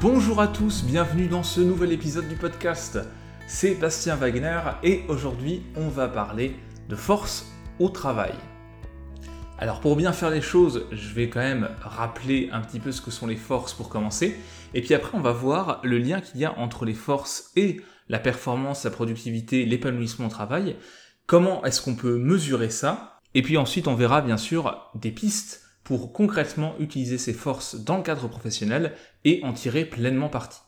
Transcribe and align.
Bonjour 0.00 0.40
à 0.40 0.48
tous, 0.48 0.82
bienvenue 0.82 1.28
dans 1.28 1.42
ce 1.42 1.60
nouvel 1.60 1.92
épisode 1.92 2.26
du 2.26 2.34
podcast. 2.34 2.98
C'est 3.46 3.74
Bastien 3.74 4.16
Wagner 4.16 4.58
et 4.82 5.02
aujourd'hui 5.08 5.62
on 5.76 5.88
va 5.88 6.08
parler 6.08 6.56
de 6.88 6.96
force 6.96 7.52
au 7.78 7.90
travail. 7.90 8.32
Alors 9.58 9.80
pour 9.80 9.96
bien 9.96 10.14
faire 10.14 10.30
les 10.30 10.40
choses, 10.40 10.86
je 10.90 11.12
vais 11.12 11.28
quand 11.28 11.40
même 11.40 11.68
rappeler 11.82 12.48
un 12.50 12.62
petit 12.62 12.80
peu 12.80 12.92
ce 12.92 13.02
que 13.02 13.10
sont 13.10 13.26
les 13.26 13.36
forces 13.36 13.74
pour 13.74 13.90
commencer, 13.90 14.38
et 14.72 14.80
puis 14.80 14.94
après 14.94 15.18
on 15.18 15.20
va 15.20 15.32
voir 15.32 15.82
le 15.84 15.98
lien 15.98 16.22
qu'il 16.22 16.40
y 16.40 16.46
a 16.46 16.58
entre 16.58 16.86
les 16.86 16.94
forces 16.94 17.50
et 17.54 17.82
la 18.08 18.18
performance, 18.18 18.84
la 18.84 18.90
productivité, 18.90 19.66
l'épanouissement 19.66 20.28
au 20.28 20.30
travail, 20.30 20.76
comment 21.26 21.62
est-ce 21.66 21.82
qu'on 21.82 21.94
peut 21.94 22.16
mesurer 22.16 22.70
ça, 22.70 23.18
et 23.34 23.42
puis 23.42 23.58
ensuite 23.58 23.86
on 23.86 23.96
verra 23.96 24.22
bien 24.22 24.38
sûr 24.38 24.90
des 24.94 25.10
pistes 25.10 25.60
pour 25.84 26.12
concrètement 26.14 26.74
utiliser 26.78 27.18
ces 27.18 27.34
forces 27.34 27.74
dans 27.74 27.96
le 27.96 28.02
cadre 28.02 28.28
professionnel 28.28 28.94
et 29.24 29.40
en 29.44 29.52
tirer 29.52 29.84
pleinement 29.84 30.28
parti. 30.28 30.60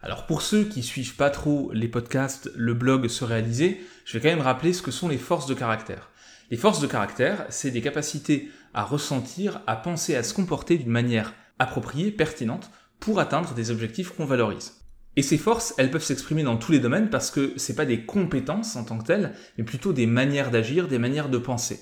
Alors 0.00 0.26
pour 0.26 0.42
ceux 0.42 0.64
qui 0.64 0.82
suivent 0.82 1.16
pas 1.16 1.30
trop 1.30 1.70
les 1.72 1.88
podcasts, 1.88 2.50
le 2.54 2.74
blog 2.74 3.08
se 3.08 3.24
réaliser, 3.24 3.80
je 4.04 4.12
vais 4.16 4.20
quand 4.20 4.36
même 4.36 4.44
rappeler 4.44 4.72
ce 4.72 4.82
que 4.82 4.90
sont 4.90 5.08
les 5.08 5.18
forces 5.18 5.46
de 5.46 5.54
caractère. 5.54 6.10
Les 6.50 6.56
forces 6.56 6.80
de 6.80 6.86
caractère, 6.86 7.46
c'est 7.48 7.70
des 7.70 7.80
capacités 7.80 8.50
à 8.72 8.84
ressentir, 8.84 9.62
à 9.66 9.74
penser, 9.74 10.14
à 10.14 10.22
se 10.22 10.34
comporter 10.34 10.78
d'une 10.78 10.90
manière 10.90 11.34
appropriée, 11.58 12.10
pertinente, 12.10 12.70
pour 13.00 13.18
atteindre 13.18 13.54
des 13.54 13.70
objectifs 13.70 14.10
qu'on 14.10 14.26
valorise. 14.26 14.74
Et 15.16 15.22
ces 15.22 15.38
forces, 15.38 15.74
elles 15.78 15.90
peuvent 15.90 16.04
s'exprimer 16.04 16.42
dans 16.42 16.58
tous 16.58 16.72
les 16.72 16.78
domaines 16.78 17.08
parce 17.08 17.30
que 17.30 17.54
c'est 17.56 17.74
pas 17.74 17.86
des 17.86 18.04
compétences 18.04 18.76
en 18.76 18.84
tant 18.84 18.98
que 18.98 19.06
telles, 19.06 19.34
mais 19.56 19.64
plutôt 19.64 19.92
des 19.92 20.06
manières 20.06 20.50
d'agir, 20.50 20.88
des 20.88 20.98
manières 20.98 21.30
de 21.30 21.38
penser. 21.38 21.80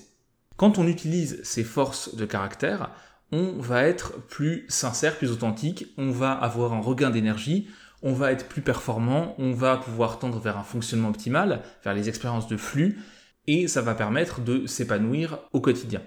Quand 0.55 0.77
on 0.77 0.87
utilise 0.87 1.41
ces 1.43 1.65
forces 1.65 2.15
de 2.15 2.25
caractère, 2.25 2.91
on 3.31 3.53
va 3.59 3.83
être 3.83 4.21
plus 4.27 4.65
sincère, 4.69 5.17
plus 5.17 5.31
authentique, 5.31 5.93
on 5.97 6.11
va 6.11 6.31
avoir 6.31 6.73
un 6.73 6.81
regain 6.81 7.09
d'énergie, 7.09 7.67
on 8.01 8.13
va 8.13 8.31
être 8.31 8.47
plus 8.47 8.61
performant, 8.61 9.35
on 9.39 9.51
va 9.51 9.77
pouvoir 9.77 10.19
tendre 10.19 10.39
vers 10.39 10.57
un 10.57 10.63
fonctionnement 10.63 11.09
optimal, 11.09 11.61
vers 11.83 11.93
les 11.93 12.09
expériences 12.09 12.47
de 12.47 12.57
flux, 12.57 12.99
et 13.47 13.67
ça 13.67 13.81
va 13.81 13.95
permettre 13.95 14.41
de 14.41 14.67
s'épanouir 14.67 15.39
au 15.53 15.61
quotidien. 15.61 16.01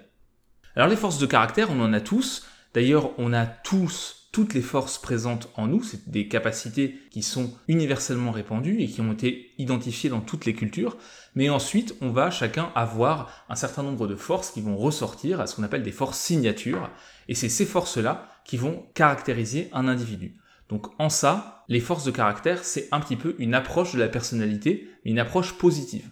Alors 0.75 0.87
les 0.87 0.95
forces 0.95 1.19
de 1.19 1.25
caractère, 1.25 1.69
on 1.71 1.81
en 1.81 1.93
a 1.93 2.01
tous, 2.01 2.45
d'ailleurs 2.73 3.11
on 3.17 3.33
a 3.33 3.45
tous 3.45 4.18
toutes 4.31 4.53
les 4.53 4.61
forces 4.61 4.99
présentes 4.99 5.49
en 5.55 5.67
nous, 5.67 5.81
c'est 5.83 6.09
des 6.09 6.27
capacités 6.27 6.99
qui 7.09 7.23
sont 7.23 7.53
universellement 7.67 8.31
répandues 8.31 8.81
et 8.81 8.87
qui 8.87 9.01
ont 9.01 9.11
été 9.11 9.51
identifiées 9.57 10.09
dans 10.09 10.21
toutes 10.21 10.45
les 10.45 10.53
cultures, 10.53 10.97
mais 11.33 11.49
ensuite 11.49 11.95
on 12.01 12.11
va 12.11 12.29
chacun 12.29 12.71
avoir 12.75 13.45
un 13.49 13.55
certain 13.55 13.81
nombre 13.81 14.07
de 14.07 14.15
forces 14.15 14.51
qui 14.51 14.61
vont 14.61 14.77
ressortir 14.77 15.41
à 15.41 15.47
ce 15.47 15.55
qu'on 15.55 15.63
appelle 15.63 15.83
des 15.83 15.91
forces 15.91 16.19
signatures, 16.19 16.89
et 17.27 17.35
c'est 17.35 17.49
ces 17.49 17.65
forces-là 17.65 18.27
qui 18.45 18.57
vont 18.57 18.85
caractériser 18.93 19.69
un 19.73 19.87
individu. 19.87 20.37
Donc 20.69 20.87
en 20.99 21.09
ça, 21.09 21.65
les 21.67 21.79
forces 21.79 22.05
de 22.05 22.11
caractère, 22.11 22.63
c'est 22.63 22.87
un 22.91 22.99
petit 22.99 23.15
peu 23.15 23.35
une 23.39 23.55
approche 23.55 23.93
de 23.93 23.99
la 23.99 24.09
personnalité, 24.09 24.89
une 25.05 25.17
approche 25.17 25.53
positive. 25.53 26.09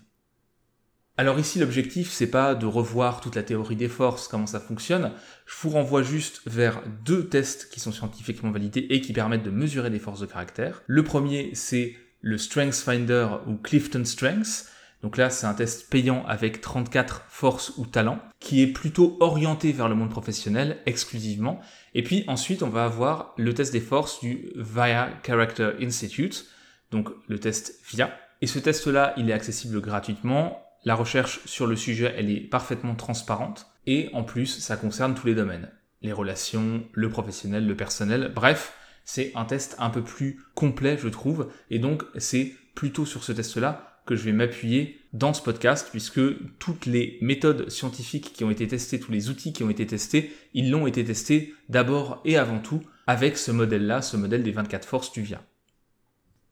Alors 1.20 1.40
ici, 1.40 1.58
l'objectif, 1.58 2.12
c'est 2.12 2.30
pas 2.30 2.54
de 2.54 2.68
revoir 2.68 3.22
toute 3.22 3.36
la 3.36 3.42
théorie 3.42 3.76
des 3.76 3.88
forces, 3.88 4.28
comment 4.28 4.46
ça 4.46 4.60
fonctionne. 4.60 5.14
Je 5.48 5.56
vous 5.60 5.72
renvoie 5.72 6.04
juste 6.04 6.42
vers 6.46 6.84
deux 7.04 7.28
tests 7.28 7.70
qui 7.72 7.80
sont 7.80 7.92
scientifiquement 7.92 8.52
validés 8.52 8.86
et 8.92 9.02
qui 9.02 9.14
permettent 9.14 9.42
de 9.42 9.50
mesurer 9.50 9.90
des 9.90 9.98
forces 9.98 10.20
de 10.20 10.28
caractère. 10.28 10.84
Le 10.86 11.04
premier, 11.04 11.50
c'est 11.56 11.96
le 12.22 12.38
Strength 12.38 12.76
Finder 12.76 13.30
ou 13.48 13.56
Clifton 13.56 14.06
Strengths. 14.06 14.68
Donc 15.02 15.18
là, 15.18 15.32
c'est 15.32 15.48
un 15.48 15.56
test 15.56 15.90
payant 15.90 16.24
avec 16.28 16.62
34 16.62 17.26
forces 17.30 17.74
ou 17.78 17.88
talents, 17.88 18.20
qui 18.40 18.62
est 18.62 18.68
plutôt 18.68 19.18
orienté 19.20 19.72
vers 19.72 19.90
le 19.90 19.96
monde 19.96 20.12
professionnel 20.12 20.78
exclusivement. 20.86 21.62
Et 21.96 22.04
puis 22.04 22.26
ensuite, 22.28 22.62
on 22.62 22.70
va 22.70 22.86
avoir 22.86 23.34
le 23.38 23.56
test 23.56 23.74
des 23.74 23.80
forces 23.80 24.20
du 24.20 24.52
VIA 24.56 25.10
Character 25.26 25.72
Institute, 25.82 26.46
donc 26.92 27.10
le 27.28 27.40
test 27.40 27.80
VIA. 27.92 28.16
Et 28.42 28.48
ce 28.48 28.60
test-là, 28.60 29.16
il 29.18 29.32
est 29.32 29.34
accessible 29.34 29.82
gratuitement 29.82 30.67
la 30.88 30.96
recherche 30.96 31.42
sur 31.44 31.68
le 31.68 31.76
sujet, 31.76 32.14
elle 32.16 32.32
est 32.32 32.40
parfaitement 32.40 32.96
transparente 32.96 33.68
et 33.88 34.08
en 34.14 34.24
plus, 34.24 34.46
ça 34.46 34.78
concerne 34.78 35.16
tous 35.16 35.28
les 35.28 35.36
domaines. 35.36 35.70
Les 36.02 36.14
relations, 36.14 36.88
le 36.94 37.10
professionnel, 37.10 37.68
le 37.68 37.76
personnel, 37.76 38.32
bref, 38.34 38.74
c'est 39.04 39.34
un 39.36 39.44
test 39.44 39.76
un 39.80 39.90
peu 39.90 40.02
plus 40.02 40.40
complet, 40.56 40.98
je 40.98 41.10
trouve, 41.10 41.52
et 41.70 41.80
donc 41.80 42.04
c'est 42.16 42.54
plutôt 42.74 43.06
sur 43.06 43.26
ce 43.26 43.34
test-là 43.34 44.00
que 44.06 44.16
je 44.16 44.24
vais 44.24 44.32
m'appuyer 44.32 45.02
dans 45.12 45.34
ce 45.34 45.42
podcast, 45.42 45.90
puisque 45.92 46.22
toutes 46.58 46.86
les 46.86 47.18
méthodes 47.20 47.70
scientifiques 47.70 48.32
qui 48.32 48.46
ont 48.46 48.50
été 48.52 48.66
testées, 48.66 49.02
tous 49.02 49.12
les 49.12 49.30
outils 49.30 49.52
qui 49.52 49.66
ont 49.66 49.70
été 49.70 49.86
testés, 49.86 50.32
ils 50.54 50.72
l'ont 50.72 50.88
été 50.88 51.04
testés 51.04 51.54
d'abord 51.68 52.22
et 52.24 52.38
avant 52.38 52.60
tout 52.60 52.82
avec 53.08 53.38
ce 53.38 53.52
modèle-là, 53.52 54.02
ce 54.02 54.16
modèle 54.16 54.42
des 54.42 54.52
24 54.52 54.88
forces 54.88 55.12
du 55.12 55.22
VIA. 55.22 55.44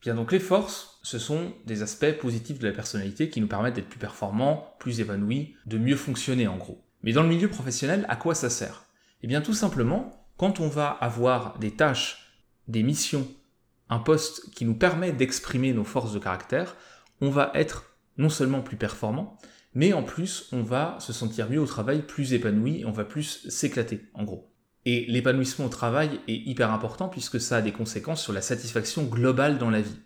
Bien 0.02 0.14
donc 0.14 0.34
les 0.34 0.40
forces, 0.40 0.95
ce 1.06 1.20
sont 1.20 1.54
des 1.68 1.84
aspects 1.84 2.18
positifs 2.20 2.58
de 2.58 2.68
la 2.68 2.74
personnalité 2.74 3.30
qui 3.30 3.40
nous 3.40 3.48
permettent 3.48 3.76
d'être 3.76 3.90
plus 3.90 4.00
performants, 4.00 4.76
plus 4.80 5.02
épanouis, 5.02 5.54
de 5.68 5.78
mieux 5.78 5.96
fonctionner 5.96 6.48
en 6.48 6.58
gros. 6.58 6.84
Mais 7.04 7.14
dans 7.14 7.22
le 7.22 7.30
milieu 7.30 7.48
professionnel, 7.48 8.08
à 8.10 8.16
quoi 8.16 8.34
ça 8.34 8.50
sert? 8.50 8.86
Eh 9.22 9.28
bien 9.28 9.42
tout 9.42 9.54
simplement, 9.54 10.28
quand 10.36 10.60
on 10.60 10.68
va 10.68 10.90
avoir 10.90 11.60
des 11.60 11.70
tâches, 11.70 12.34
des 12.68 12.82
missions, 12.82 13.28
un 13.88 14.00
poste 14.00 14.50
qui 14.56 14.66
nous 14.66 14.74
permet 14.74 15.12
d'exprimer 15.12 15.74
nos 15.74 15.84
forces 15.84 16.12
de 16.12 16.18
caractère, 16.18 16.76
on 17.22 17.30
va 17.30 17.52
être 17.54 17.96
non 18.18 18.30
seulement 18.30 18.62
plus 18.62 18.78
performant, 18.78 19.38
mais 19.76 19.94
en 19.94 20.02
plus 20.02 20.50
on 20.54 20.64
va 20.64 20.98
se 21.00 21.14
sentir 21.14 21.52
mieux 21.52 21.62
au 21.62 21.68
travail, 21.68 22.02
plus 22.02 22.34
épanoui, 22.34 22.84
on 22.84 22.92
va 22.92 23.06
plus 23.06 23.48
s'éclater 23.48 24.10
en 24.16 24.24
gros. 24.24 24.52
Et 24.86 25.06
l'épanouissement 25.08 25.68
au 25.68 25.70
travail 25.70 26.20
est 26.28 26.34
hyper 26.34 26.72
important 26.72 27.10
puisque 27.10 27.40
ça 27.40 27.58
a 27.58 27.62
des 27.62 27.74
conséquences 27.74 28.24
sur 28.24 28.34
la 28.34 28.42
satisfaction 28.42 29.04
globale 29.04 29.60
dans 29.60 29.70
la 29.70 29.82
vie. 29.82 30.00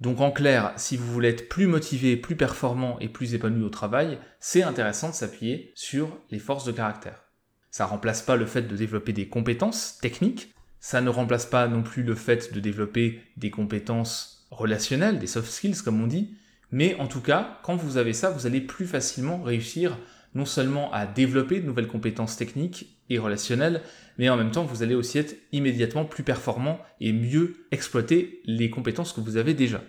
Donc 0.00 0.20
en 0.20 0.30
clair, 0.30 0.72
si 0.76 0.96
vous 0.96 1.10
voulez 1.10 1.30
être 1.30 1.48
plus 1.48 1.66
motivé, 1.66 2.16
plus 2.16 2.36
performant 2.36 2.98
et 3.00 3.08
plus 3.08 3.34
épanoui 3.34 3.64
au 3.64 3.70
travail, 3.70 4.18
c'est 4.40 4.62
intéressant 4.62 5.08
de 5.08 5.14
s'appuyer 5.14 5.72
sur 5.74 6.18
les 6.30 6.38
forces 6.38 6.66
de 6.66 6.72
caractère. 6.72 7.22
Ça 7.70 7.86
remplace 7.86 8.22
pas 8.22 8.36
le 8.36 8.46
fait 8.46 8.62
de 8.62 8.76
développer 8.76 9.12
des 9.12 9.28
compétences 9.28 9.98
techniques, 10.00 10.54
ça 10.80 11.00
ne 11.00 11.08
remplace 11.08 11.46
pas 11.46 11.66
non 11.66 11.82
plus 11.82 12.02
le 12.02 12.14
fait 12.14 12.52
de 12.52 12.60
développer 12.60 13.20
des 13.36 13.50
compétences 13.50 14.46
relationnelles, 14.50 15.18
des 15.18 15.26
soft 15.26 15.50
skills 15.50 15.82
comme 15.82 16.02
on 16.02 16.06
dit, 16.06 16.36
mais 16.70 16.94
en 16.96 17.06
tout 17.06 17.20
cas, 17.20 17.58
quand 17.62 17.76
vous 17.76 17.96
avez 17.96 18.12
ça, 18.12 18.30
vous 18.30 18.46
allez 18.46 18.60
plus 18.60 18.86
facilement 18.86 19.42
réussir 19.42 19.98
non 20.34 20.44
seulement 20.44 20.92
à 20.92 21.06
développer 21.06 21.60
de 21.60 21.66
nouvelles 21.66 21.88
compétences 21.88 22.36
techniques 22.36 22.95
et 23.10 23.18
relationnelles, 23.18 23.82
mais 24.18 24.28
en 24.28 24.36
même 24.36 24.50
temps, 24.50 24.64
vous 24.64 24.82
allez 24.82 24.94
aussi 24.94 25.18
être 25.18 25.36
immédiatement 25.52 26.04
plus 26.04 26.22
performant 26.22 26.80
et 27.00 27.12
mieux 27.12 27.66
exploiter 27.70 28.40
les 28.44 28.70
compétences 28.70 29.12
que 29.12 29.20
vous 29.20 29.36
avez 29.36 29.54
déjà. 29.54 29.82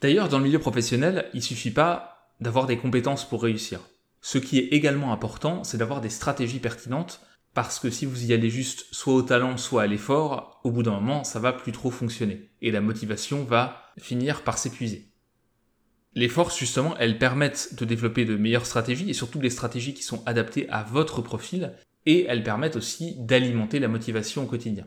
D'ailleurs, 0.00 0.28
dans 0.28 0.38
le 0.38 0.44
milieu 0.44 0.58
professionnel, 0.58 1.28
il 1.34 1.42
suffit 1.42 1.70
pas 1.70 2.30
d'avoir 2.40 2.66
des 2.66 2.76
compétences 2.76 3.28
pour 3.28 3.42
réussir. 3.42 3.80
Ce 4.20 4.38
qui 4.38 4.58
est 4.58 4.68
également 4.68 5.12
important, 5.12 5.64
c'est 5.64 5.78
d'avoir 5.78 6.00
des 6.00 6.10
stratégies 6.10 6.60
pertinentes, 6.60 7.20
parce 7.54 7.80
que 7.80 7.90
si 7.90 8.06
vous 8.06 8.26
y 8.26 8.32
allez 8.32 8.50
juste 8.50 8.86
soit 8.92 9.14
au 9.14 9.22
talent, 9.22 9.56
soit 9.56 9.82
à 9.82 9.86
l'effort, 9.86 10.60
au 10.62 10.70
bout 10.70 10.82
d'un 10.82 10.92
moment, 10.92 11.24
ça 11.24 11.40
va 11.40 11.52
plus 11.52 11.72
trop 11.72 11.90
fonctionner, 11.90 12.50
et 12.62 12.70
la 12.70 12.80
motivation 12.80 13.42
va 13.44 13.82
finir 13.98 14.42
par 14.42 14.58
s'épuiser. 14.58 15.08
Les 16.14 16.28
forces, 16.28 16.58
justement, 16.58 16.96
elles 16.98 17.18
permettent 17.18 17.74
de 17.74 17.84
développer 17.84 18.24
de 18.24 18.36
meilleures 18.36 18.66
stratégies 18.66 19.10
et 19.10 19.14
surtout 19.14 19.38
des 19.38 19.50
stratégies 19.50 19.94
qui 19.94 20.02
sont 20.02 20.22
adaptées 20.26 20.68
à 20.68 20.82
votre 20.82 21.22
profil 21.22 21.74
et 22.08 22.24
elles 22.26 22.42
permettent 22.42 22.76
aussi 22.76 23.16
d'alimenter 23.18 23.78
la 23.80 23.86
motivation 23.86 24.44
au 24.44 24.46
quotidien. 24.46 24.86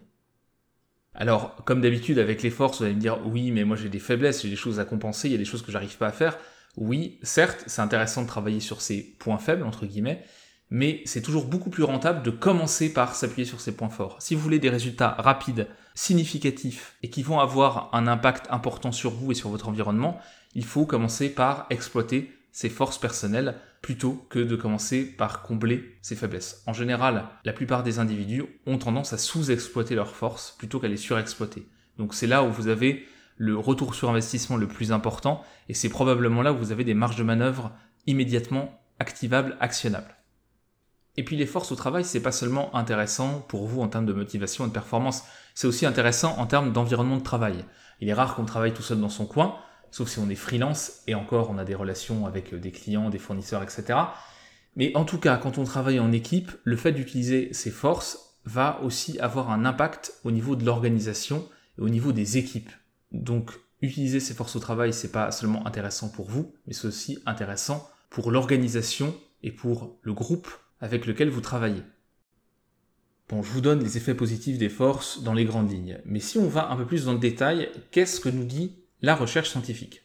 Alors, 1.14 1.56
comme 1.66 1.80
d'habitude 1.80 2.18
avec 2.18 2.42
les 2.42 2.50
forces, 2.50 2.80
vous 2.80 2.86
allez 2.86 2.96
me 2.96 3.00
dire 3.00 3.20
oui, 3.28 3.52
mais 3.52 3.64
moi 3.64 3.78
j'ai 3.78 3.90
des 3.90 4.00
faiblesses, 4.00 4.42
j'ai 4.42 4.50
des 4.50 4.56
choses 4.56 4.80
à 4.80 4.86
compenser, 4.86 5.28
il 5.28 5.34
y 5.34 5.36
a 5.36 5.38
des 5.38 5.46
choses 5.46 5.62
que 5.62 5.72
j'arrive 5.72 5.98
pas 5.98 6.08
à 6.08 6.12
faire. 6.12 6.40
Oui, 6.78 7.20
certes, 7.22 7.64
c'est 7.68 7.82
intéressant 7.82 8.24
de 8.24 8.28
travailler 8.28 8.60
sur 8.60 8.82
ces 8.82 9.16
points 9.20 9.38
faibles, 9.38 9.62
entre 9.62 9.86
guillemets, 9.86 10.24
mais 10.72 11.04
c'est 11.06 11.22
toujours 11.22 11.46
beaucoup 11.46 11.70
plus 11.70 11.84
rentable 11.84 12.24
de 12.24 12.32
commencer 12.32 12.92
par 12.92 13.14
s'appuyer 13.14 13.46
sur 13.46 13.62
ces 13.62 13.76
points 13.76 13.90
forts. 13.90 14.20
Si 14.20 14.34
vous 14.34 14.42
voulez 14.42 14.58
des 14.58 14.70
résultats 14.70 15.16
rapides, 15.20 15.68
significatifs 15.94 16.96
et 17.04 17.12
qui 17.12 17.22
vont 17.22 17.40
avoir 17.40 17.94
un 17.94 18.08
impact 18.08 18.48
important 18.50 18.92
sur 18.92 19.12
vous 19.12 19.32
et 19.32 19.36
sur 19.36 19.50
votre 19.50 19.70
environnement, 19.70 20.18
il 20.56 20.66
faut 20.66 20.88
commencer 20.88 21.30
par 21.30 21.68
exploiter 21.70 22.32
ses 22.52 22.70
forces 22.70 22.98
personnelles 22.98 23.56
plutôt 23.82 24.26
que 24.30 24.40
de 24.40 24.56
commencer 24.56 25.06
par 25.06 25.42
combler 25.42 25.98
ses 26.02 26.16
faiblesses. 26.16 26.64
En 26.68 26.74
général, 26.74 27.26
la 27.46 27.54
plupart 27.54 27.84
des 27.84 28.00
individus 28.00 28.46
ont 28.66 28.78
tendance 28.78 29.14
à 29.14 29.18
sous-exploiter 29.18 29.96
leurs 29.96 30.16
forces 30.16 30.56
plutôt 30.58 30.80
qu'à 30.80 30.88
les 30.88 30.98
surexploiter. 30.98 31.68
Donc 31.98 32.14
c'est 32.14 32.28
là 32.28 32.44
où 32.44 32.52
vous 32.52 32.68
avez 32.68 33.06
le 33.38 33.58
retour 33.58 33.96
sur 33.96 34.10
investissement 34.10 34.58
le 34.58 34.68
plus 34.68 34.92
important 34.92 35.44
et 35.68 35.74
c'est 35.74 35.90
probablement 35.90 36.44
là 36.44 36.54
où 36.54 36.58
vous 36.58 36.72
avez 36.72 36.84
des 36.84 36.94
marges 36.94 37.16
de 37.16 37.24
manœuvre 37.24 37.72
immédiatement 38.06 38.80
activables, 39.00 39.58
actionnables. 39.60 40.16
Et 41.18 41.24
puis 41.24 41.36
les 41.36 41.46
forces 41.46 41.72
au 41.72 41.76
travail, 41.76 42.06
c'est 42.06 42.22
pas 42.22 42.32
seulement 42.32 42.74
intéressant 42.76 43.44
pour 43.48 43.68
vous 43.68 43.82
en 43.82 43.88
termes 43.88 44.06
de 44.06 44.14
motivation 44.14 44.66
et 44.66 44.68
de 44.68 44.74
performance, 44.74 45.24
c'est 45.56 45.68
aussi 45.68 45.86
intéressant 45.86 46.38
en 46.38 46.46
termes 46.46 46.72
d'environnement 46.72 47.18
de 47.18 47.24
travail. 47.24 47.66
Il 48.00 48.10
est 48.10 48.14
rare 48.14 48.36
qu'on 48.36 48.46
travaille 48.46 48.74
tout 48.74 48.82
seul 48.82 49.00
dans 49.00 49.10
son 49.10 49.26
coin, 49.26 49.56
sauf 49.92 50.10
si 50.10 50.20
on 50.20 50.30
est 50.30 50.36
freelance, 50.36 51.04
et 51.08 51.16
encore 51.16 51.50
on 51.50 51.58
a 51.58 51.66
des 51.66 51.76
relations 51.76 52.26
avec 52.26 52.56
des 52.56 52.72
clients, 52.72 53.10
des 53.10 53.20
fournisseurs, 53.20 53.62
etc. 53.62 54.00
Mais 54.76 54.96
en 54.96 55.06
tout 55.06 55.18
cas, 55.18 55.38
quand 55.38 55.58
on 55.58 55.64
travaille 55.64 56.00
en 56.00 56.12
équipe, 56.12 56.52
le 56.64 56.78
fait 56.78 56.94
d'utiliser 56.94 57.54
ses 57.54 57.72
forces, 57.72 58.32
va 58.46 58.82
aussi 58.82 59.20
avoir 59.20 59.52
un 59.52 59.66
impact 59.66 60.14
au 60.24 60.32
niveau 60.32 60.56
de 60.56 60.66
l'organisation 60.66 61.48
et 61.78 61.82
au 61.82 61.90
niveau 61.90 62.12
des 62.12 62.38
équipes. 62.38 62.72
Donc 63.12 63.52
utiliser 63.82 64.20
ces 64.20 64.34
forces 64.34 64.56
au 64.56 64.60
travail, 64.60 64.94
c'est 64.94 65.12
pas 65.12 65.32
seulement 65.32 65.66
intéressant 65.68 66.10
pour 66.10 66.30
vous, 66.30 66.54
mais 66.66 66.74
c'est 66.74 66.88
aussi 66.88 67.20
intéressant 67.26 67.90
pour 68.10 68.32
l'organisation 68.32 69.16
et 69.44 69.52
pour 69.52 69.98
le 70.02 70.14
groupe 70.14 70.50
avec 70.80 71.06
lequel 71.06 71.30
vous 71.30 71.42
travaillez. 71.42 71.84
Bon, 73.30 73.44
je 73.44 73.52
vous 73.52 73.62
donne 73.62 73.84
les 73.84 73.98
effets 73.98 74.14
positifs 74.14 74.58
des 74.58 74.70
forces 74.70 75.24
dans 75.24 75.34
les 75.34 75.46
grandes 75.46 75.72
lignes, 75.72 76.00
mais 76.06 76.20
si 76.20 76.38
on 76.38 76.50
va 76.50 76.70
un 76.70 76.76
peu 76.76 76.86
plus 76.86 77.06
dans 77.06 77.14
le 77.14 77.20
détail, 77.20 77.70
qu'est-ce 77.92 78.20
que 78.20 78.30
nous 78.30 78.44
dit 78.44 78.81
la 79.02 79.16
recherche 79.16 79.50
scientifique 79.50 80.04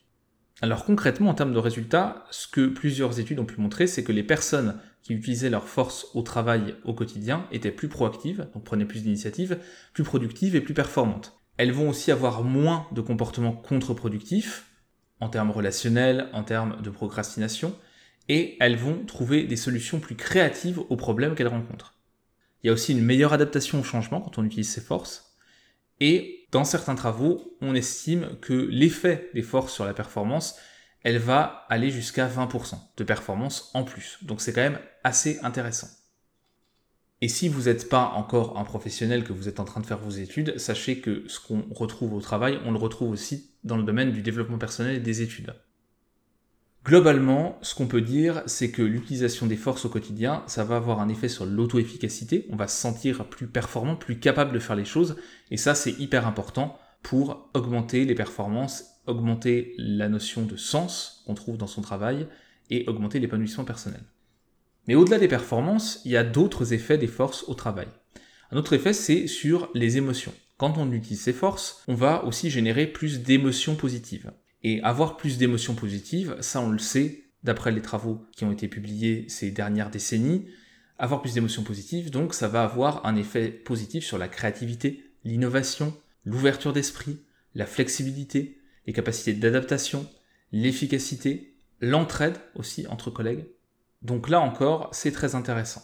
Alors 0.63 0.85
concrètement, 0.85 1.31
en 1.31 1.35
termes 1.35 1.53
de 1.53 1.59
résultats, 1.59 2.25
ce 2.31 2.49
que 2.49 2.67
plusieurs 2.67 3.21
études 3.21 3.39
ont 3.39 3.45
pu 3.45 3.61
montrer, 3.61 3.87
c'est 3.87 4.05
que 4.05 4.13
les 4.13 4.23
personnes 4.23 4.81
qui 5.03 5.13
utilisaient 5.13 5.51
leurs 5.51 5.69
forces 5.69 6.07
au 6.15 6.23
travail 6.23 6.75
au 6.85 6.95
quotidien 6.95 7.47
étaient 7.53 7.71
plus 7.71 7.89
proactives, 7.89 8.49
donc 8.55 8.65
prenaient 8.65 8.87
plus 8.87 9.03
d'initiatives, 9.03 9.59
plus 9.93 10.03
productives 10.03 10.57
et 10.57 10.61
plus 10.61 10.75
performantes. 10.75 11.39
Elles 11.59 11.73
vont 11.73 11.89
aussi 11.89 12.11
avoir 12.11 12.43
moins 12.43 12.87
de 12.93 13.01
comportements 13.01 13.53
contre-productifs, 13.53 14.67
en 15.21 15.29
termes 15.29 15.51
relationnels, 15.51 16.29
en 16.33 16.43
termes 16.43 16.81
de 16.83 16.91
procrastination, 16.91 17.75
et 18.29 18.57
elles 18.61 18.77
vont 18.77 19.05
trouver 19.05 19.45
des 19.45 19.57
solutions 19.57 20.01
plus 20.01 20.17
créatives 20.17 20.81
aux 20.89 20.97
problèmes 20.97 21.35
qu'elles 21.35 21.49
rencontrent. 21.49 21.95
Il 22.63 22.67
y 22.67 22.71
a 22.71 22.73
aussi 22.73 22.93
une 22.93 23.05
meilleure 23.05 23.33
adaptation 23.33 23.81
au 23.81 23.85
changement 23.85 24.21
quand 24.21 24.39
on 24.39 24.45
utilise 24.45 24.69
ces 24.69 24.81
forces, 24.81 25.37
et 26.01 26.36
dans 26.53 26.65
certains 26.65 26.95
travaux, 26.95 27.57
on 27.61 27.75
estime 27.75 28.37
que 28.41 28.53
l'effet 28.53 29.31
des 29.35 29.43
forces 29.43 29.73
sur 29.73 29.85
la 29.85 29.95
performance, 29.95 30.57
elle 31.03 31.19
va 31.19 31.67
aller 31.69 31.91
jusqu'à 31.91 32.29
20% 32.29 32.75
de 32.97 33.05
performance 33.05 33.71
en 33.75 33.85
plus. 33.85 34.19
Donc 34.23 34.41
c'est 34.41 34.53
quand 34.53 34.63
même 34.63 34.81
assez 35.05 35.39
intéressant. 35.43 35.89
Et 37.23 37.29
si 37.29 37.49
vous 37.49 37.63
n'êtes 37.63 37.89
pas 37.89 38.13
encore 38.15 38.59
un 38.59 38.65
professionnel, 38.65 39.25
que 39.25 39.33
vous 39.33 39.49
êtes 39.49 39.59
en 39.59 39.65
train 39.65 39.81
de 39.81 39.87
faire 39.87 39.99
vos 39.99 40.11
études, 40.11 40.59
sachez 40.59 41.01
que 41.01 41.25
ce 41.29 41.41
qu'on 41.41 41.65
retrouve 41.71 42.13
au 42.13 42.21
travail, 42.21 42.59
on 42.65 42.73
le 42.73 42.79
retrouve 42.79 43.11
aussi 43.11 43.51
dans 43.65 43.77
le 43.77 43.85
domaine 43.85 44.13
du 44.13 44.21
développement 44.21 44.59
personnel 44.59 44.97
et 44.97 45.01
des 45.01 45.23
études. 45.23 45.55
Globalement, 46.87 47.59
ce 47.63 47.75
qu'on 47.75 47.89
peut 47.89 48.01
dire, 48.01 48.45
c'est 48.47 48.71
que 48.71 48.81
l'utilisation 48.81 49.47
des 49.47 49.57
forces 49.57 49.85
au 49.85 49.89
quotidien, 49.89 50.45
ça 50.47 50.63
va 50.63 50.77
avoir 50.77 51.01
un 51.01 51.09
effet 51.09 51.29
sur 51.29 51.45
l'auto-efficacité, 51.45 52.47
on 52.49 52.55
va 52.55 52.69
se 52.69 52.81
sentir 52.81 53.25
plus 53.25 53.49
performant, 53.49 53.97
plus 53.97 54.21
capable 54.21 54.53
de 54.53 54.61
faire 54.61 54.77
les 54.77 54.85
choses, 54.85 55.17
et 55.51 55.57
ça 55.57 55.75
c'est 55.75 55.99
hyper 55.99 56.29
important 56.29 56.79
pour 57.03 57.51
augmenter 57.55 58.05
les 58.05 58.15
performances, 58.15 58.85
augmenter 59.09 59.75
la 59.79 60.09
notion 60.09 60.43
de 60.43 60.55
sens 60.55 61.25
qu'on 61.27 61.35
trouve 61.35 61.57
dans 61.57 61.67
son 61.67 61.83
travail, 61.83 62.29
et 62.71 62.85
augmenter 62.87 63.19
l'épanouissement 63.19 63.65
personnel. 63.65 64.03
Mais 64.87 64.95
au-delà 64.95 65.19
des 65.19 65.27
performances, 65.27 66.01
il 66.05 66.13
y 66.13 66.17
a 66.17 66.23
d'autres 66.23 66.73
effets 66.73 66.99
des 66.99 67.09
forces 67.09 67.49
au 67.49 67.55
travail. 67.55 67.89
Un 68.53 68.59
autre 68.59 68.75
effet, 68.75 68.93
c'est 68.93 69.27
sur 69.27 69.71
les 69.75 69.97
émotions. 69.97 70.35
Quand 70.57 70.79
on 70.79 70.93
utilise 70.93 71.21
ces 71.21 71.33
forces, 71.33 71.83
on 71.89 71.95
va 71.95 72.25
aussi 72.25 72.49
générer 72.49 72.87
plus 72.87 73.23
d'émotions 73.23 73.75
positives. 73.75 74.31
Et 74.63 74.83
avoir 74.83 75.17
plus 75.17 75.39
d'émotions 75.39 75.75
positives, 75.75 76.37
ça 76.41 76.61
on 76.61 76.71
le 76.71 76.79
sait, 76.79 77.25
d'après 77.45 77.73
les 77.73 77.83
travaux 77.83 78.25
qui 78.33 78.45
ont 78.45 78.53
été 78.53 78.69
publiés 78.69 79.29
ces 79.29 79.51
dernières 79.51 79.91
décennies, 79.91 80.47
avoir 80.99 81.21
plus 81.21 81.35
d'émotions 81.35 81.63
positives, 81.63 82.11
donc 82.11 82.35
ça 82.35 82.49
va 82.49 82.65
avoir 82.65 83.07
un 83.07 83.17
effet 83.17 83.49
positif 83.49 84.05
sur 84.05 84.19
la 84.19 84.29
créativité, 84.29 85.05
l'innovation, 85.25 85.97
l'ouverture 86.25 86.73
d'esprit, 86.73 87.19
la 87.55 87.67
flexibilité, 87.67 88.59
les 88.87 88.93
capacités 88.93 89.35
d'adaptation, 89.35 90.09
l'efficacité, 90.53 91.55
l'entraide 91.81 92.39
aussi 92.55 92.87
entre 92.89 93.11
collègues, 93.11 93.47
donc 94.03 94.29
là 94.29 94.41
encore, 94.41 94.89
c'est 94.93 95.13
très 95.13 95.35
intéressant. 95.35 95.83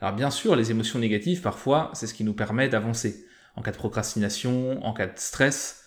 Alors 0.00 0.14
bien 0.14 0.30
sûr, 0.30 0.54
les 0.56 0.70
émotions 0.70 0.98
négatives, 0.98 1.40
parfois, 1.40 1.90
c'est 1.94 2.06
ce 2.06 2.14
qui 2.14 2.24
nous 2.24 2.34
permet 2.34 2.68
d'avancer. 2.68 3.26
En 3.56 3.62
cas 3.62 3.72
de 3.72 3.76
procrastination, 3.76 4.84
en 4.84 4.92
cas 4.92 5.06
de 5.06 5.18
stress, 5.18 5.85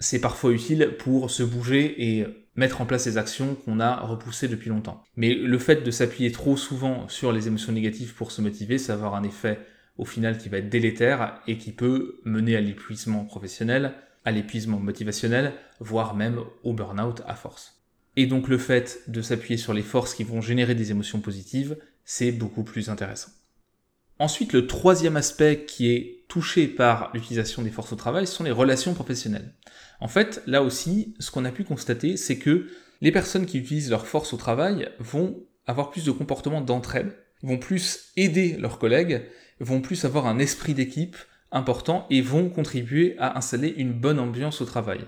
c'est 0.00 0.20
parfois 0.20 0.52
utile 0.52 0.96
pour 0.98 1.30
se 1.30 1.42
bouger 1.42 2.16
et 2.18 2.26
mettre 2.56 2.80
en 2.80 2.86
place 2.86 3.06
les 3.06 3.18
actions 3.18 3.54
qu'on 3.54 3.78
a 3.78 4.00
repoussées 4.00 4.48
depuis 4.48 4.70
longtemps. 4.70 5.04
Mais 5.16 5.34
le 5.34 5.58
fait 5.58 5.84
de 5.84 5.90
s'appuyer 5.90 6.32
trop 6.32 6.56
souvent 6.56 7.08
sur 7.08 7.32
les 7.32 7.46
émotions 7.46 7.72
négatives 7.72 8.14
pour 8.14 8.32
se 8.32 8.42
motiver, 8.42 8.78
ça 8.78 8.96
va 8.96 9.06
avoir 9.06 9.14
un 9.14 9.22
effet 9.22 9.60
au 9.98 10.04
final 10.04 10.38
qui 10.38 10.48
va 10.48 10.58
être 10.58 10.70
délétère 10.70 11.40
et 11.46 11.58
qui 11.58 11.72
peut 11.72 12.20
mener 12.24 12.56
à 12.56 12.60
l'épuisement 12.60 13.24
professionnel, 13.24 13.92
à 14.24 14.30
l'épuisement 14.30 14.80
motivationnel, 14.80 15.52
voire 15.78 16.14
même 16.14 16.40
au 16.64 16.72
burn-out 16.72 17.22
à 17.26 17.34
force. 17.34 17.80
Et 18.16 18.26
donc 18.26 18.48
le 18.48 18.58
fait 18.58 19.02
de 19.08 19.22
s'appuyer 19.22 19.56
sur 19.56 19.74
les 19.74 19.82
forces 19.82 20.14
qui 20.14 20.24
vont 20.24 20.40
générer 20.40 20.74
des 20.74 20.90
émotions 20.90 21.20
positives, 21.20 21.76
c'est 22.04 22.32
beaucoup 22.32 22.64
plus 22.64 22.88
intéressant. 22.88 23.30
Ensuite, 24.20 24.52
le 24.52 24.66
troisième 24.66 25.16
aspect 25.16 25.64
qui 25.66 25.90
est 25.90 26.26
touché 26.28 26.68
par 26.68 27.10
l'utilisation 27.14 27.62
des 27.62 27.70
forces 27.70 27.94
au 27.94 27.96
travail 27.96 28.26
sont 28.26 28.44
les 28.44 28.50
relations 28.50 28.92
professionnelles. 28.92 29.54
En 29.98 30.08
fait, 30.08 30.42
là 30.46 30.62
aussi, 30.62 31.14
ce 31.18 31.30
qu'on 31.30 31.46
a 31.46 31.50
pu 31.50 31.64
constater, 31.64 32.18
c'est 32.18 32.36
que 32.36 32.66
les 33.00 33.12
personnes 33.12 33.46
qui 33.46 33.56
utilisent 33.56 33.88
leurs 33.88 34.06
forces 34.06 34.34
au 34.34 34.36
travail 34.36 34.90
vont 34.98 35.42
avoir 35.66 35.90
plus 35.90 36.04
de 36.04 36.10
comportements 36.10 36.60
d'entraide, 36.60 37.16
vont 37.42 37.56
plus 37.56 38.10
aider 38.14 38.58
leurs 38.58 38.78
collègues, 38.78 39.22
vont 39.58 39.80
plus 39.80 40.04
avoir 40.04 40.26
un 40.26 40.38
esprit 40.38 40.74
d'équipe 40.74 41.16
important 41.50 42.06
et 42.10 42.20
vont 42.20 42.50
contribuer 42.50 43.16
à 43.18 43.38
installer 43.38 43.68
une 43.68 43.94
bonne 43.94 44.18
ambiance 44.18 44.60
au 44.60 44.66
travail. 44.66 45.00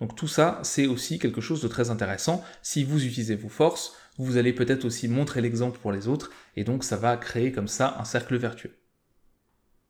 Donc 0.00 0.16
tout 0.16 0.28
ça, 0.28 0.60
c'est 0.64 0.86
aussi 0.86 1.18
quelque 1.18 1.40
chose 1.40 1.62
de 1.62 1.68
très 1.68 1.88
intéressant. 1.88 2.44
Si 2.60 2.84
vous 2.84 3.06
utilisez 3.06 3.36
vos 3.36 3.48
forces, 3.48 3.94
vous 4.24 4.36
allez 4.36 4.52
peut-être 4.52 4.84
aussi 4.84 5.08
montrer 5.08 5.40
l'exemple 5.40 5.78
pour 5.78 5.92
les 5.92 6.08
autres, 6.08 6.30
et 6.56 6.64
donc 6.64 6.84
ça 6.84 6.96
va 6.96 7.16
créer 7.16 7.52
comme 7.52 7.68
ça 7.68 7.96
un 7.98 8.04
cercle 8.04 8.36
vertueux. 8.36 8.76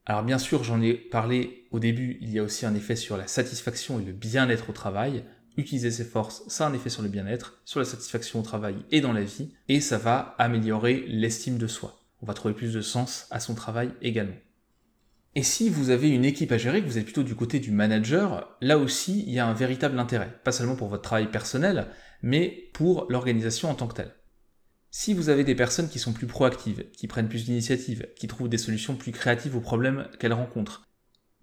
Alors 0.06 0.22
bien 0.22 0.38
sûr, 0.38 0.64
j'en 0.64 0.80
ai 0.80 0.94
parlé 0.94 1.66
au 1.70 1.78
début, 1.78 2.18
il 2.20 2.30
y 2.30 2.38
a 2.38 2.42
aussi 2.42 2.66
un 2.66 2.74
effet 2.74 2.96
sur 2.96 3.16
la 3.16 3.26
satisfaction 3.26 4.00
et 4.00 4.04
le 4.04 4.12
bien-être 4.12 4.70
au 4.70 4.72
travail. 4.72 5.24
Utiliser 5.56 5.90
ses 5.90 6.04
forces, 6.04 6.42
ça 6.48 6.66
a 6.66 6.70
un 6.70 6.74
effet 6.74 6.90
sur 6.90 7.02
le 7.02 7.08
bien-être, 7.08 7.60
sur 7.64 7.80
la 7.80 7.86
satisfaction 7.86 8.40
au 8.40 8.42
travail 8.42 8.76
et 8.90 9.00
dans 9.00 9.12
la 9.12 9.22
vie, 9.22 9.52
et 9.68 9.80
ça 9.80 9.98
va 9.98 10.34
améliorer 10.38 11.04
l'estime 11.08 11.58
de 11.58 11.66
soi. 11.66 12.00
On 12.22 12.26
va 12.26 12.34
trouver 12.34 12.54
plus 12.54 12.72
de 12.72 12.80
sens 12.80 13.26
à 13.30 13.40
son 13.40 13.54
travail 13.54 13.90
également. 14.00 14.36
Et 15.34 15.42
si 15.42 15.68
vous 15.68 15.90
avez 15.90 16.08
une 16.08 16.24
équipe 16.24 16.50
à 16.50 16.58
gérer, 16.58 16.82
que 16.82 16.88
vous 16.88 16.98
êtes 16.98 17.04
plutôt 17.04 17.22
du 17.22 17.36
côté 17.36 17.60
du 17.60 17.70
manager, 17.70 18.56
là 18.60 18.78
aussi, 18.78 19.22
il 19.26 19.32
y 19.32 19.38
a 19.38 19.46
un 19.46 19.54
véritable 19.54 19.98
intérêt. 19.98 20.40
Pas 20.42 20.52
seulement 20.52 20.74
pour 20.74 20.88
votre 20.88 21.02
travail 21.02 21.30
personnel, 21.30 21.86
mais 22.22 22.70
pour 22.74 23.06
l'organisation 23.08 23.70
en 23.70 23.74
tant 23.74 23.86
que 23.86 23.94
telle. 23.94 24.14
Si 24.90 25.14
vous 25.14 25.28
avez 25.28 25.44
des 25.44 25.54
personnes 25.54 25.88
qui 25.88 26.00
sont 26.00 26.12
plus 26.12 26.26
proactives, 26.26 26.90
qui 26.90 27.06
prennent 27.06 27.28
plus 27.28 27.44
d'initiatives, 27.44 28.08
qui 28.16 28.26
trouvent 28.26 28.48
des 28.48 28.58
solutions 28.58 28.96
plus 28.96 29.12
créatives 29.12 29.56
aux 29.56 29.60
problèmes 29.60 30.08
qu'elles 30.18 30.32
rencontrent, 30.32 30.82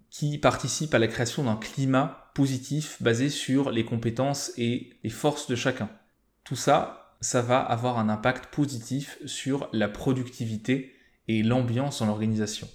qui 0.10 0.38
participent 0.38 0.94
à 0.94 1.00
la 1.00 1.08
création 1.08 1.46
d'un 1.46 1.56
climat 1.56 2.32
positif 2.34 3.02
basé 3.02 3.30
sur 3.30 3.72
les 3.72 3.86
compétences 3.86 4.52
et 4.58 5.00
les 5.04 5.10
forces 5.10 5.48
de 5.48 5.56
chacun, 5.56 5.90
tout 6.44 6.56
ça, 6.56 7.16
ça 7.22 7.42
va 7.42 7.60
avoir 7.60 7.98
un 8.00 8.10
impact 8.10 8.54
positif 8.54 9.18
sur 9.26 9.70
la 9.72 9.88
productivité 9.88 10.94
et 11.28 11.42
l'ambiance 11.42 12.00
dans 12.00 12.06
l'organisation. 12.06 12.68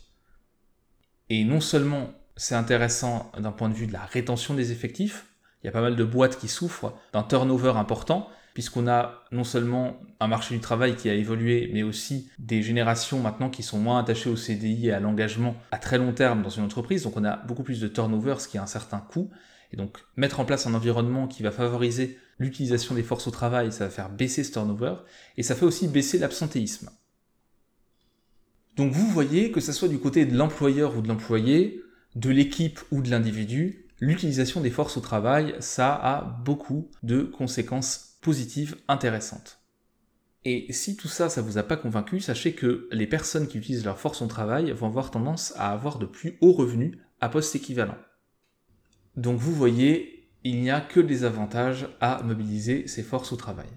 Et 1.29 1.45
non 1.45 1.61
seulement 1.61 2.13
c'est 2.37 2.55
intéressant 2.55 3.31
d'un 3.39 3.53
point 3.53 3.69
de 3.69 3.75
vue 3.75 3.87
de 3.87 3.93
la 3.93 4.05
rétention 4.05 4.55
des 4.55 4.73
effectifs, 4.73 5.27
il 5.63 5.67
y 5.67 5.69
a 5.69 5.73
pas 5.73 5.83
mal 5.83 5.97
de 5.97 6.05
boîtes 6.05 6.39
qui 6.39 6.49
souffrent 6.49 6.95
d'un 7.13 7.23
turnover 7.23 7.75
important, 7.77 8.29
puisqu'on 8.55 8.87
a 8.87 9.25
non 9.33 9.45
seulement 9.45 10.01
un 10.21 10.27
marché 10.27 10.55
du 10.55 10.61
travail 10.61 10.97
qui 10.97 11.09
a 11.09 11.15
évolué, 11.15 11.71
mais 11.73 11.83
aussi 11.83 12.31
des 12.39 12.63
générations 12.63 13.21
maintenant 13.21 13.51
qui 13.51 13.63
sont 13.63 13.79
moins 13.79 13.99
attachées 13.99 14.31
au 14.31 14.37
CDI 14.37 14.89
et 14.89 14.93
à 14.93 15.01
l'engagement 15.01 15.57
à 15.71 15.79
très 15.79 15.99
long 15.99 16.13
terme 16.13 16.43
dans 16.43 16.51
une 16.51 16.65
entreprise. 16.65 17.05
Donc 17.05 17.17
on 17.17 17.25
a 17.25 17.37
beaucoup 17.37 17.63
plus 17.63 17.81
de 17.81 17.89
turnover, 17.89 18.37
ce 18.39 18.49
qui 18.49 18.59
a 18.59 18.63
un 18.63 18.67
certain 18.67 18.99
coût. 18.99 19.31
Et 19.73 19.77
donc 19.77 19.99
mettre 20.17 20.41
en 20.41 20.45
place 20.45 20.67
un 20.67 20.75
environnement 20.75 21.27
qui 21.27 21.43
va 21.43 21.51
favoriser 21.51 22.19
l'utilisation 22.39 22.95
des 22.95 23.03
forces 23.03 23.27
au 23.27 23.31
travail, 23.31 23.73
ça 23.73 23.85
va 23.85 23.91
faire 23.91 24.11
baisser 24.11 24.45
ce 24.45 24.53
turnover, 24.53 24.97
et 25.37 25.43
ça 25.43 25.55
fait 25.55 25.65
aussi 25.65 25.89
baisser 25.89 26.19
l'absentéisme. 26.19 26.91
Donc 28.77 28.93
vous 28.93 29.07
voyez 29.07 29.53
que 29.53 29.61
ce 29.61 29.73
soit 29.73 29.89
du 29.89 29.99
côté 29.99 30.25
de 30.27 30.37
l'employeur 30.37 30.97
ou 30.97 31.03
de 31.03 31.09
l'employé, 31.09 31.83
de 32.17 32.31
l'équipe 32.31 32.81
ou 32.91 33.03
de 33.03 33.11
l'individu, 33.11 33.87
l'utilisation 34.01 34.61
des 34.61 34.71
forces 34.71 34.97
au 34.97 35.01
travail, 35.01 35.55
ça 35.61 35.95
a 35.95 36.23
beaucoup 36.45 36.91
de 37.03 37.23
conséquences 37.23 38.12
positives 38.23 38.77
intéressantes. 38.89 39.59
Et 40.45 40.73
si 40.73 40.97
tout 40.97 41.09
ça, 41.09 41.29
ça 41.29 41.43
vous 41.43 41.59
a 41.59 41.63
pas 41.63 41.77
convaincu, 41.77 42.21
sachez 42.21 42.55
que 42.55 42.89
les 42.91 43.07
personnes 43.07 43.47
qui 43.47 43.59
utilisent 43.59 43.85
leurs 43.85 44.01
forces 44.01 44.23
au 44.23 44.27
travail 44.27 44.73
vont 44.73 44.89
avoir 44.89 45.11
tendance 45.11 45.53
à 45.57 45.71
avoir 45.71 45.99
de 45.99 46.07
plus 46.07 46.39
hauts 46.41 46.53
revenus 46.53 46.99
à 47.21 47.29
poste 47.29 47.55
équivalent. 47.55 47.99
Donc 49.17 49.39
vous 49.39 49.53
voyez, 49.53 50.31
il 50.43 50.61
n'y 50.61 50.71
a 50.71 50.81
que 50.81 50.99
des 50.99 51.25
avantages 51.25 51.87
à 52.01 52.23
mobiliser 52.23 52.89
ces 52.89 53.03
forces 53.03 53.33
au 53.33 53.37
travail. 53.37 53.69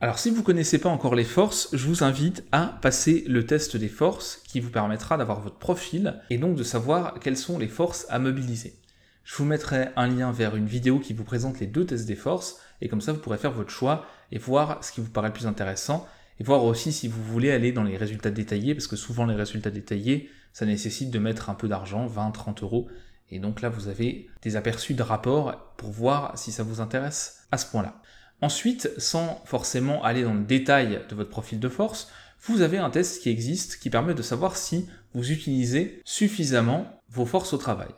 Alors 0.00 0.18
si 0.18 0.30
vous 0.30 0.38
ne 0.38 0.42
connaissez 0.42 0.78
pas 0.78 0.88
encore 0.88 1.14
les 1.14 1.22
forces, 1.22 1.68
je 1.72 1.86
vous 1.86 2.02
invite 2.02 2.44
à 2.50 2.78
passer 2.82 3.22
le 3.28 3.46
test 3.46 3.76
des 3.76 3.88
forces 3.88 4.42
qui 4.48 4.58
vous 4.58 4.70
permettra 4.70 5.16
d'avoir 5.16 5.40
votre 5.40 5.58
profil 5.58 6.20
et 6.28 6.38
donc 6.38 6.56
de 6.56 6.64
savoir 6.64 7.20
quelles 7.20 7.36
sont 7.36 7.56
les 7.56 7.68
forces 7.68 8.06
à 8.08 8.18
mobiliser. 8.18 8.80
Je 9.22 9.36
vous 9.36 9.44
mettrai 9.44 9.90
un 9.94 10.08
lien 10.08 10.32
vers 10.32 10.56
une 10.56 10.66
vidéo 10.66 10.98
qui 10.98 11.12
vous 11.12 11.22
présente 11.22 11.60
les 11.60 11.68
deux 11.68 11.86
tests 11.86 12.06
des 12.06 12.16
forces 12.16 12.58
et 12.82 12.88
comme 12.88 13.00
ça 13.00 13.12
vous 13.12 13.20
pourrez 13.20 13.38
faire 13.38 13.52
votre 13.52 13.70
choix 13.70 14.06
et 14.32 14.38
voir 14.38 14.84
ce 14.84 14.92
qui 14.92 15.00
vous 15.00 15.10
paraît 15.10 15.28
le 15.28 15.34
plus 15.34 15.46
intéressant 15.46 16.06
et 16.38 16.44
voir 16.44 16.64
aussi 16.64 16.92
si 16.92 17.08
vous 17.08 17.22
voulez 17.22 17.52
aller 17.52 17.72
dans 17.72 17.84
les 17.84 17.96
résultats 17.96 18.30
détaillés, 18.30 18.74
parce 18.74 18.88
que 18.88 18.96
souvent 18.96 19.24
les 19.24 19.34
résultats 19.34 19.70
détaillés, 19.70 20.28
ça 20.52 20.66
nécessite 20.66 21.10
de 21.10 21.18
mettre 21.18 21.48
un 21.48 21.54
peu 21.54 21.68
d'argent, 21.68 22.06
20, 22.06 22.32
30 22.32 22.62
euros, 22.62 22.88
et 23.30 23.38
donc 23.38 23.62
là 23.62 23.68
vous 23.68 23.88
avez 23.88 24.28
des 24.42 24.56
aperçus 24.56 24.94
de 24.94 25.02
rapports 25.02 25.74
pour 25.76 25.90
voir 25.90 26.36
si 26.36 26.50
ça 26.50 26.62
vous 26.62 26.80
intéresse 26.80 27.46
à 27.52 27.58
ce 27.58 27.66
point-là. 27.70 28.02
Ensuite, 28.40 28.90
sans 28.98 29.40
forcément 29.44 30.02
aller 30.02 30.24
dans 30.24 30.34
le 30.34 30.44
détail 30.44 31.00
de 31.08 31.14
votre 31.14 31.30
profil 31.30 31.60
de 31.60 31.68
force, 31.68 32.10
vous 32.40 32.60
avez 32.60 32.78
un 32.78 32.90
test 32.90 33.22
qui 33.22 33.28
existe 33.28 33.78
qui 33.78 33.88
permet 33.88 34.14
de 34.14 34.22
savoir 34.22 34.56
si 34.56 34.88
vous 35.14 35.30
utilisez 35.30 36.00
suffisamment 36.04 37.00
vos 37.08 37.26
forces 37.26 37.52
au 37.52 37.58
travail. 37.58 37.90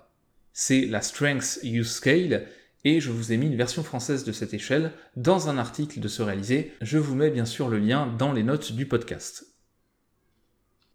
C'est 0.53 0.85
la 0.85 1.01
Strengths 1.01 1.61
Use 1.63 1.91
Scale 1.91 2.47
et 2.85 3.01
je 3.01 3.11
vous 3.11 3.33
ai 3.33 3.37
mis 3.37 3.47
une 3.47 3.57
version 3.57 3.83
française 3.83 4.25
de 4.25 4.33
cette 4.33 4.55
échelle 4.55 4.93
dans 5.17 5.49
un 5.49 5.59
article 5.59 6.01
de 6.01 6.09
ce 6.09 6.23
réalisé. 6.23 6.73
Je 6.81 6.99
vous 6.99 7.15
mets 7.15 7.31
bien 7.31 7.47
sûr 7.47 7.69
le 7.69 7.79
lien 7.79 8.07
dans 8.19 8.33
les 8.33 8.43
notes 8.43 8.73
du 8.73 8.87
podcast. 8.87 9.47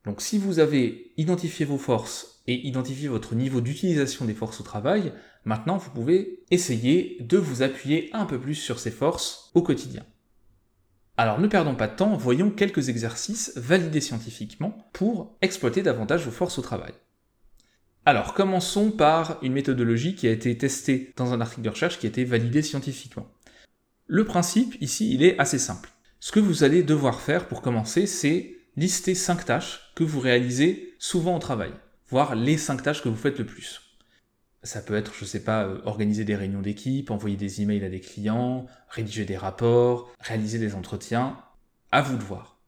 Donc 0.06 0.22
si 0.22 0.38
vous 0.38 0.60
avez 0.60 1.14
identifié 1.18 1.66
vos 1.66 1.78
forces 1.78 2.42
et 2.48 2.68
identifié 2.68 3.08
votre 3.08 3.36
niveau 3.36 3.62
d'utilisation 3.62 4.26
des 4.26 4.34
forces 4.34 4.62
au 4.62 4.64
travail, 4.64 5.14
maintenant 5.46 5.78
vous 5.78 5.92
pouvez 5.92 6.46
essayer 6.52 7.18
de 7.22 7.38
vous 7.38 7.62
appuyer 7.64 8.10
un 8.14 8.26
peu 8.26 8.40
plus 8.40 8.56
sur 8.56 8.80
ces 8.80 8.92
forces 8.92 9.52
au 9.56 9.62
quotidien. 9.62 10.06
Alors 11.18 11.40
ne 11.40 11.48
perdons 11.48 11.76
pas 11.76 11.88
de 11.88 11.96
temps, 11.96 12.16
voyons 12.16 12.50
quelques 12.50 12.88
exercices 12.88 13.52
validés 13.58 14.00
scientifiquement 14.00 14.90
pour 14.94 15.38
exploiter 15.42 15.82
davantage 15.84 16.24
vos 16.24 16.32
forces 16.32 16.58
au 16.60 16.62
travail. 16.62 16.94
Alors 18.06 18.34
commençons 18.34 18.92
par 18.92 19.38
une 19.42 19.54
méthodologie 19.54 20.16
qui 20.16 20.28
a 20.28 20.32
été 20.32 20.58
testée 20.58 21.14
dans 21.18 21.34
un 21.34 21.42
article 21.42 21.62
de 21.62 21.70
recherche 21.70 22.00
qui 22.00 22.06
a 22.08 22.10
été 22.10 22.24
validé 22.24 22.62
scientifiquement. 22.62 23.28
Le 24.08 24.26
principe 24.26 24.76
ici, 24.82 25.14
il 25.14 25.24
est 25.24 25.38
assez 25.38 25.60
simple. 25.60 25.90
Ce 26.20 26.32
que 26.32 26.40
vous 26.40 26.64
allez 26.64 26.84
devoir 26.84 27.22
faire 27.22 27.48
pour 27.48 27.62
commencer, 27.62 28.08
c'est 28.08 28.58
lister 28.76 29.16
5 29.16 29.46
tâches 29.46 29.92
que 29.96 30.04
vous 30.04 30.20
réalisez 30.20 30.96
souvent 30.98 31.36
au 31.36 31.40
travail, 31.40 31.72
voire 32.08 32.36
les 32.36 32.58
5 32.58 32.82
tâches 32.82 33.04
que 33.04 33.10
vous 33.10 33.16
faites 33.16 33.38
le 33.38 33.46
plus. 33.46 33.82
Ça 34.64 34.82
peut 34.82 34.96
être, 34.96 35.14
je 35.14 35.26
sais 35.26 35.44
pas, 35.44 35.64
euh, 35.64 35.80
organiser 35.86 36.26
des 36.26 36.36
réunions 36.36 36.62
d'équipe, 36.62 37.12
envoyer 37.12 37.38
des 37.38 37.62
emails 37.62 37.86
à 37.86 37.90
des 37.90 38.02
clients, 38.02 38.66
rédiger 38.90 39.24
des 39.24 39.38
rapports, 39.38 40.12
réaliser 40.20 40.60
des 40.60 40.76
entretiens. 40.76 41.38
À 41.92 42.02
vous 42.02 42.18
de 42.18 42.24
voir. 42.24 42.59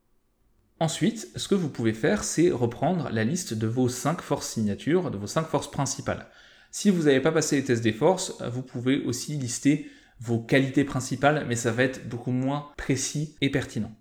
Ensuite, 0.82 1.30
ce 1.36 1.48
que 1.48 1.54
vous 1.54 1.70
pouvez 1.70 1.94
faire, 1.94 2.24
c'est 2.24 2.50
reprendre 2.50 3.12
la 3.12 3.24
liste 3.24 3.54
de 3.54 3.68
vos 3.68 3.88
5 3.88 4.20
forces 4.20 4.50
signatures, 4.50 5.12
de 5.12 5.18
vos 5.20 5.28
5 5.28 5.44
forces 5.44 5.70
principales. 5.70 6.26
Si 6.72 6.90
vous 6.90 7.04
n'avez 7.04 7.20
pas 7.20 7.32
passé 7.32 7.58
les 7.58 7.64
tests 7.64 7.84
des 7.84 7.94
forces, 7.94 8.42
vous 8.52 8.64
pouvez 8.64 9.04
aussi 9.04 9.38
lister 9.38 9.92
vos 10.20 10.40
qualités 10.40 10.84
principales, 10.84 11.46
mais 11.48 11.56
ça 11.56 11.72
va 11.72 11.84
être 11.84 12.10
beaucoup 12.10 12.32
moins 12.32 12.70
précis 12.78 13.36
et 13.42 13.52
pertinent. 13.52 13.92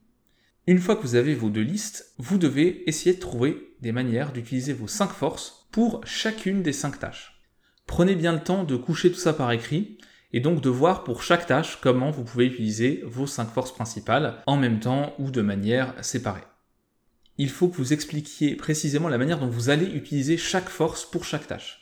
Une 0.66 0.78
fois 0.78 0.96
que 0.96 1.02
vous 1.02 1.16
avez 1.16 1.34
vos 1.34 1.50
deux 1.50 1.60
listes, 1.60 2.14
vous 2.16 2.38
devez 2.38 2.88
essayer 2.88 3.14
de 3.14 3.20
trouver 3.20 3.74
des 3.82 3.92
manières 3.92 4.32
d'utiliser 4.32 4.72
vos 4.72 4.88
5 4.88 5.10
forces 5.10 5.68
pour 5.72 6.00
chacune 6.06 6.62
des 6.62 6.72
5 6.72 6.98
tâches. 6.98 7.42
Prenez 7.86 8.14
bien 8.14 8.32
le 8.32 8.42
temps 8.42 8.64
de 8.64 8.76
coucher 8.76 9.12
tout 9.12 9.18
ça 9.18 9.34
par 9.34 9.52
écrit 9.52 9.98
et 10.32 10.40
donc 10.40 10.62
de 10.62 10.70
voir 10.70 11.04
pour 11.04 11.22
chaque 11.22 11.44
tâche 11.44 11.78
comment 11.82 12.10
vous 12.10 12.24
pouvez 12.24 12.46
utiliser 12.46 13.02
vos 13.04 13.26
5 13.26 13.50
forces 13.50 13.74
principales 13.74 14.42
en 14.46 14.56
même 14.56 14.80
temps 14.80 15.12
ou 15.18 15.30
de 15.30 15.42
manière 15.42 15.92
séparée. 16.02 16.40
Il 17.38 17.48
faut 17.48 17.68
que 17.68 17.76
vous 17.76 17.92
expliquiez 17.92 18.54
précisément 18.54 19.08
la 19.08 19.18
manière 19.18 19.38
dont 19.38 19.48
vous 19.48 19.70
allez 19.70 19.86
utiliser 19.86 20.36
chaque 20.36 20.68
force 20.68 21.04
pour 21.04 21.24
chaque 21.24 21.46
tâche. 21.46 21.80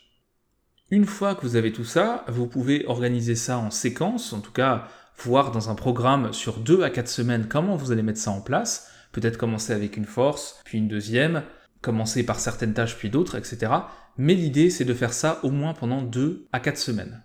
Une 0.90 1.04
fois 1.04 1.34
que 1.34 1.42
vous 1.42 1.56
avez 1.56 1.72
tout 1.72 1.84
ça, 1.84 2.24
vous 2.28 2.46
pouvez 2.46 2.86
organiser 2.86 3.34
ça 3.34 3.58
en 3.58 3.70
séquence, 3.70 4.32
en 4.32 4.40
tout 4.40 4.52
cas 4.52 4.88
voir 5.18 5.50
dans 5.50 5.68
un 5.68 5.74
programme 5.74 6.32
sur 6.32 6.60
2 6.60 6.82
à 6.82 6.90
4 6.90 7.08
semaines 7.08 7.48
comment 7.48 7.76
vous 7.76 7.92
allez 7.92 8.02
mettre 8.02 8.20
ça 8.20 8.30
en 8.30 8.40
place, 8.40 8.90
peut-être 9.12 9.36
commencer 9.36 9.72
avec 9.72 9.96
une 9.96 10.04
force, 10.04 10.60
puis 10.64 10.78
une 10.78 10.88
deuxième, 10.88 11.42
commencer 11.82 12.24
par 12.24 12.40
certaines 12.40 12.74
tâches 12.74 12.96
puis 12.96 13.10
d'autres, 13.10 13.36
etc. 13.36 13.72
Mais 14.16 14.34
l'idée 14.34 14.70
c'est 14.70 14.84
de 14.84 14.94
faire 14.94 15.12
ça 15.12 15.40
au 15.42 15.50
moins 15.50 15.74
pendant 15.74 16.02
2 16.02 16.48
à 16.52 16.60
4 16.60 16.78
semaines. 16.78 17.22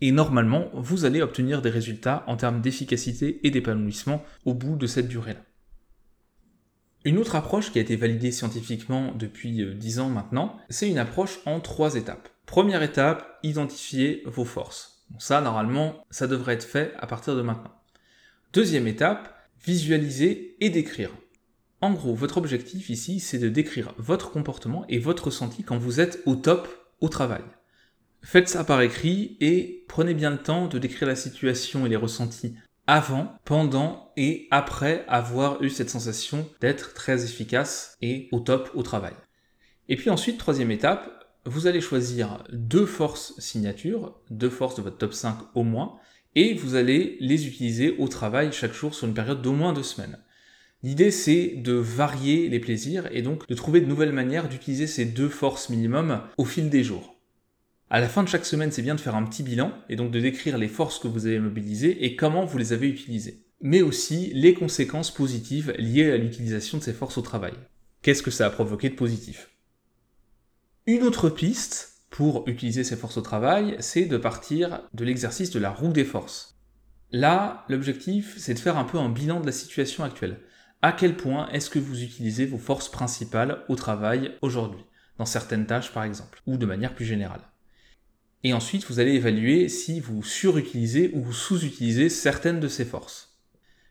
Et 0.00 0.12
normalement, 0.12 0.70
vous 0.74 1.04
allez 1.04 1.22
obtenir 1.22 1.62
des 1.62 1.70
résultats 1.70 2.24
en 2.26 2.36
termes 2.36 2.60
d'efficacité 2.60 3.46
et 3.46 3.50
d'épanouissement 3.50 4.22
au 4.44 4.54
bout 4.54 4.76
de 4.76 4.86
cette 4.86 5.08
durée-là. 5.08 5.40
Une 7.04 7.18
autre 7.18 7.36
approche 7.36 7.70
qui 7.70 7.78
a 7.78 7.82
été 7.82 7.96
validée 7.96 8.32
scientifiquement 8.32 9.12
depuis 9.14 9.64
10 9.74 9.98
euh, 9.98 10.02
ans 10.02 10.08
maintenant, 10.08 10.56
c'est 10.70 10.88
une 10.88 10.98
approche 10.98 11.40
en 11.46 11.60
trois 11.60 11.96
étapes. 11.96 12.28
Première 12.46 12.82
étape, 12.82 13.38
identifier 13.42 14.22
vos 14.26 14.44
forces 14.44 14.94
ça, 15.18 15.40
normalement, 15.40 16.04
ça 16.10 16.26
devrait 16.26 16.54
être 16.54 16.64
fait 16.64 16.92
à 16.98 17.06
partir 17.06 17.36
de 17.36 17.42
maintenant. 17.42 17.72
Deuxième 18.52 18.86
étape, 18.86 19.34
visualiser 19.64 20.56
et 20.60 20.70
décrire. 20.70 21.10
En 21.80 21.92
gros, 21.92 22.14
votre 22.14 22.38
objectif 22.38 22.88
ici, 22.88 23.20
c'est 23.20 23.38
de 23.38 23.48
décrire 23.48 23.94
votre 23.98 24.30
comportement 24.30 24.84
et 24.88 24.98
votre 24.98 25.26
ressenti 25.26 25.62
quand 25.62 25.78
vous 25.78 26.00
êtes 26.00 26.22
au 26.26 26.34
top 26.34 26.68
au 27.00 27.08
travail. 27.08 27.42
Faites 28.22 28.48
ça 28.48 28.64
par 28.64 28.80
écrit 28.80 29.36
et 29.40 29.84
prenez 29.88 30.14
bien 30.14 30.30
le 30.30 30.38
temps 30.38 30.66
de 30.66 30.78
décrire 30.78 31.08
la 31.08 31.16
situation 31.16 31.84
et 31.84 31.90
les 31.90 31.96
ressentis 31.96 32.54
avant, 32.86 33.34
pendant 33.44 34.12
et 34.16 34.46
après 34.50 35.04
avoir 35.08 35.62
eu 35.62 35.70
cette 35.70 35.90
sensation 35.90 36.48
d'être 36.60 36.94
très 36.94 37.24
efficace 37.24 37.96
et 38.02 38.28
au 38.32 38.40
top 38.40 38.70
au 38.74 38.82
travail. 38.82 39.14
Et 39.88 39.96
puis 39.96 40.10
ensuite, 40.10 40.38
troisième 40.38 40.70
étape, 40.70 41.10
vous 41.46 41.66
allez 41.66 41.80
choisir 41.80 42.44
deux 42.52 42.86
forces 42.86 43.34
signatures, 43.38 44.18
deux 44.30 44.50
forces 44.50 44.76
de 44.76 44.82
votre 44.82 44.98
top 44.98 45.12
5 45.12 45.36
au 45.54 45.62
moins, 45.62 45.98
et 46.34 46.54
vous 46.54 46.74
allez 46.74 47.16
les 47.20 47.46
utiliser 47.46 47.96
au 47.98 48.08
travail 48.08 48.52
chaque 48.52 48.72
jour 48.72 48.94
sur 48.94 49.06
une 49.06 49.14
période 49.14 49.42
d'au 49.42 49.52
moins 49.52 49.72
deux 49.72 49.82
semaines. 49.82 50.18
L'idée 50.82 51.10
c'est 51.10 51.54
de 51.56 51.72
varier 51.72 52.48
les 52.48 52.60
plaisirs 52.60 53.08
et 53.10 53.22
donc 53.22 53.46
de 53.48 53.54
trouver 53.54 53.80
de 53.80 53.86
nouvelles 53.86 54.12
manières 54.12 54.48
d'utiliser 54.48 54.86
ces 54.86 55.06
deux 55.06 55.28
forces 55.28 55.70
minimum 55.70 56.22
au 56.36 56.44
fil 56.44 56.68
des 56.68 56.82
jours. 56.82 57.13
À 57.90 58.00
la 58.00 58.08
fin 58.08 58.22
de 58.22 58.28
chaque 58.28 58.46
semaine, 58.46 58.72
c'est 58.72 58.82
bien 58.82 58.94
de 58.94 59.00
faire 59.00 59.14
un 59.14 59.24
petit 59.24 59.42
bilan 59.42 59.72
et 59.88 59.96
donc 59.96 60.10
de 60.10 60.20
décrire 60.20 60.58
les 60.58 60.68
forces 60.68 60.98
que 60.98 61.08
vous 61.08 61.26
avez 61.26 61.38
mobilisées 61.38 62.04
et 62.04 62.16
comment 62.16 62.44
vous 62.44 62.58
les 62.58 62.72
avez 62.72 62.88
utilisées. 62.88 63.44
Mais 63.60 63.82
aussi 63.82 64.32
les 64.34 64.54
conséquences 64.54 65.12
positives 65.12 65.74
liées 65.78 66.10
à 66.10 66.16
l'utilisation 66.16 66.78
de 66.78 66.82
ces 66.82 66.92
forces 66.92 67.18
au 67.18 67.22
travail. 67.22 67.52
Qu'est-ce 68.02 68.22
que 68.22 68.30
ça 68.30 68.46
a 68.46 68.50
provoqué 68.50 68.88
de 68.88 68.94
positif? 68.94 69.50
Une 70.86 71.02
autre 71.02 71.30
piste 71.30 72.02
pour 72.10 72.46
utiliser 72.48 72.84
ces 72.84 72.96
forces 72.96 73.16
au 73.16 73.22
travail, 73.22 73.76
c'est 73.80 74.06
de 74.06 74.16
partir 74.16 74.82
de 74.92 75.04
l'exercice 75.04 75.50
de 75.50 75.58
la 75.58 75.70
roue 75.70 75.92
des 75.92 76.04
forces. 76.04 76.58
Là, 77.10 77.64
l'objectif, 77.68 78.34
c'est 78.38 78.54
de 78.54 78.58
faire 78.58 78.76
un 78.76 78.84
peu 78.84 78.98
un 78.98 79.08
bilan 79.08 79.40
de 79.40 79.46
la 79.46 79.52
situation 79.52 80.04
actuelle. 80.04 80.40
À 80.82 80.92
quel 80.92 81.16
point 81.16 81.48
est-ce 81.50 81.70
que 81.70 81.78
vous 81.78 82.02
utilisez 82.02 82.44
vos 82.44 82.58
forces 82.58 82.90
principales 82.90 83.64
au 83.68 83.76
travail 83.76 84.32
aujourd'hui, 84.42 84.84
dans 85.16 85.26
certaines 85.26 85.66
tâches 85.66 85.92
par 85.92 86.04
exemple, 86.04 86.42
ou 86.46 86.56
de 86.56 86.66
manière 86.66 86.94
plus 86.94 87.04
générale. 87.04 87.40
Et 88.44 88.52
ensuite, 88.52 88.86
vous 88.88 89.00
allez 89.00 89.14
évaluer 89.14 89.70
si 89.70 90.00
vous 90.00 90.22
surutilisez 90.22 91.10
ou 91.14 91.22
vous 91.22 91.32
sous-utilisez 91.32 92.10
certaines 92.10 92.60
de 92.60 92.68
ces 92.68 92.84
forces. 92.84 93.38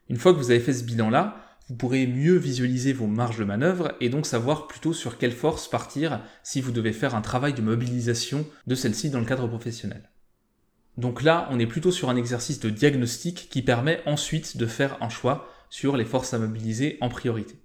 Une 0.09 0.17
fois 0.17 0.31
que 0.31 0.37
vous 0.37 0.51
avez 0.51 0.59
fait 0.59 0.73
ce 0.73 0.83
bilan-là, 0.83 1.43
vous 1.69 1.75
pourrez 1.75 2.05
mieux 2.05 2.35
visualiser 2.35 2.93
vos 2.93 3.07
marges 3.07 3.39
de 3.39 3.45
manœuvre 3.45 3.95
et 3.99 4.09
donc 4.09 4.27
savoir 4.27 4.67
plutôt 4.67 4.93
sur 4.93 5.17
quelle 5.17 5.31
force 5.31 5.67
partir 5.67 6.21
si 6.43 6.61
vous 6.61 6.71
devez 6.71 6.93
faire 6.93 7.15
un 7.15 7.21
travail 7.21 7.53
de 7.53 7.63
mobilisation 7.63 8.45
de 8.67 8.75
celle-ci 8.75 9.09
dans 9.09 9.19
le 9.19 9.25
cadre 9.25 9.47
professionnel. 9.47 10.11
Donc 10.97 11.23
là, 11.23 11.47
on 11.49 11.59
est 11.59 11.65
plutôt 11.65 11.91
sur 11.91 12.11
un 12.11 12.15
exercice 12.15 12.59
de 12.59 12.69
diagnostic 12.69 13.47
qui 13.49 13.63
permet 13.63 14.01
ensuite 14.05 14.57
de 14.57 14.67
faire 14.67 15.01
un 15.01 15.09
choix 15.09 15.49
sur 15.71 15.97
les 15.97 16.05
forces 16.05 16.35
à 16.35 16.37
mobiliser 16.37 16.99
en 17.01 17.09
priorité. 17.09 17.62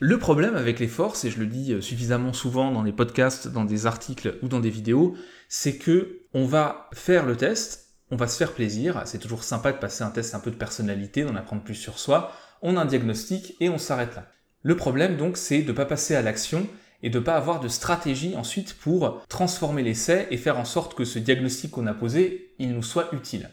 Le 0.00 0.18
problème 0.18 0.54
avec 0.54 0.78
les 0.78 0.86
forces, 0.86 1.24
et 1.24 1.30
je 1.30 1.40
le 1.40 1.46
dis 1.46 1.82
suffisamment 1.82 2.32
souvent 2.32 2.70
dans 2.70 2.84
des 2.84 2.92
podcasts, 2.92 3.48
dans 3.48 3.64
des 3.64 3.86
articles 3.86 4.38
ou 4.42 4.48
dans 4.48 4.60
des 4.60 4.70
vidéos, 4.70 5.16
c'est 5.48 5.76
que 5.76 6.20
on 6.32 6.44
va 6.44 6.88
faire 6.92 7.26
le 7.26 7.36
test, 7.36 7.96
on 8.10 8.16
va 8.16 8.28
se 8.28 8.36
faire 8.36 8.52
plaisir, 8.52 9.02
c'est 9.06 9.18
toujours 9.18 9.42
sympa 9.42 9.72
de 9.72 9.78
passer 9.78 10.04
un 10.04 10.10
test 10.10 10.36
un 10.36 10.40
peu 10.40 10.52
de 10.52 10.56
personnalité, 10.56 11.24
d'en 11.24 11.34
apprendre 11.34 11.62
plus 11.62 11.74
sur 11.74 11.98
soi, 11.98 12.32
on 12.62 12.76
a 12.76 12.82
un 12.82 12.84
diagnostic 12.84 13.56
et 13.58 13.68
on 13.68 13.78
s'arrête 13.78 14.14
là. 14.14 14.28
Le 14.62 14.76
problème 14.76 15.16
donc 15.16 15.36
c'est 15.36 15.62
de 15.62 15.72
ne 15.72 15.76
pas 15.76 15.84
passer 15.84 16.14
à 16.14 16.22
l'action 16.22 16.68
et 17.02 17.10
de 17.10 17.18
ne 17.18 17.24
pas 17.24 17.36
avoir 17.36 17.58
de 17.58 17.68
stratégie 17.68 18.36
ensuite 18.36 18.74
pour 18.74 19.24
transformer 19.28 19.82
l'essai 19.82 20.28
et 20.30 20.36
faire 20.36 20.58
en 20.58 20.64
sorte 20.64 20.94
que 20.94 21.04
ce 21.04 21.18
diagnostic 21.18 21.72
qu'on 21.72 21.86
a 21.86 21.94
posé, 21.94 22.54
il 22.58 22.72
nous 22.72 22.82
soit 22.82 23.08
utile. 23.12 23.50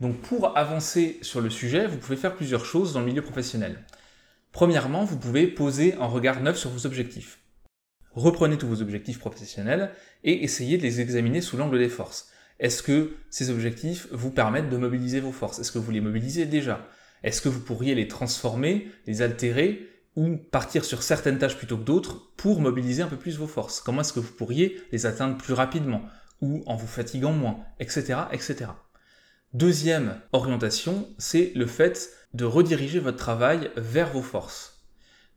Donc 0.00 0.16
pour 0.20 0.56
avancer 0.56 1.18
sur 1.22 1.40
le 1.40 1.50
sujet, 1.50 1.86
vous 1.86 1.98
pouvez 1.98 2.16
faire 2.16 2.34
plusieurs 2.34 2.64
choses 2.64 2.92
dans 2.94 3.00
le 3.00 3.06
milieu 3.06 3.22
professionnel. 3.22 3.84
Premièrement, 4.52 5.04
vous 5.04 5.18
pouvez 5.18 5.46
poser 5.46 5.94
un 5.94 6.06
regard 6.06 6.42
neuf 6.42 6.58
sur 6.58 6.70
vos 6.70 6.86
objectifs. 6.86 7.40
Reprenez 8.12 8.58
tous 8.58 8.68
vos 8.68 8.82
objectifs 8.82 9.18
professionnels 9.18 9.90
et 10.22 10.44
essayez 10.44 10.76
de 10.76 10.82
les 10.82 11.00
examiner 11.00 11.40
sous 11.40 11.56
l'angle 11.56 11.78
des 11.78 11.88
forces. 11.88 12.30
Est-ce 12.60 12.82
que 12.82 13.16
ces 13.30 13.48
objectifs 13.48 14.06
vous 14.12 14.30
permettent 14.30 14.68
de 14.68 14.76
mobiliser 14.76 15.20
vos 15.20 15.32
forces? 15.32 15.58
Est-ce 15.58 15.72
que 15.72 15.78
vous 15.78 15.90
les 15.90 16.02
mobilisez 16.02 16.44
déjà? 16.44 16.86
Est-ce 17.22 17.40
que 17.40 17.48
vous 17.48 17.60
pourriez 17.60 17.94
les 17.94 18.08
transformer, 18.08 18.88
les 19.06 19.22
altérer 19.22 19.88
ou 20.16 20.36
partir 20.36 20.84
sur 20.84 21.02
certaines 21.02 21.38
tâches 21.38 21.56
plutôt 21.56 21.78
que 21.78 21.84
d'autres 21.84 22.34
pour 22.36 22.60
mobiliser 22.60 23.02
un 23.02 23.08
peu 23.08 23.16
plus 23.16 23.38
vos 23.38 23.46
forces? 23.46 23.80
Comment 23.80 24.02
est-ce 24.02 24.12
que 24.12 24.20
vous 24.20 24.32
pourriez 24.32 24.82
les 24.92 25.06
atteindre 25.06 25.38
plus 25.38 25.54
rapidement 25.54 26.02
ou 26.42 26.62
en 26.66 26.76
vous 26.76 26.86
fatiguant 26.86 27.32
moins, 27.32 27.60
etc., 27.80 28.20
etc. 28.32 28.66
Deuxième 29.54 30.18
orientation, 30.32 31.06
c'est 31.18 31.52
le 31.54 31.66
fait 31.66 32.08
de 32.32 32.46
rediriger 32.46 33.00
votre 33.00 33.18
travail 33.18 33.70
vers 33.76 34.10
vos 34.10 34.22
forces. 34.22 34.82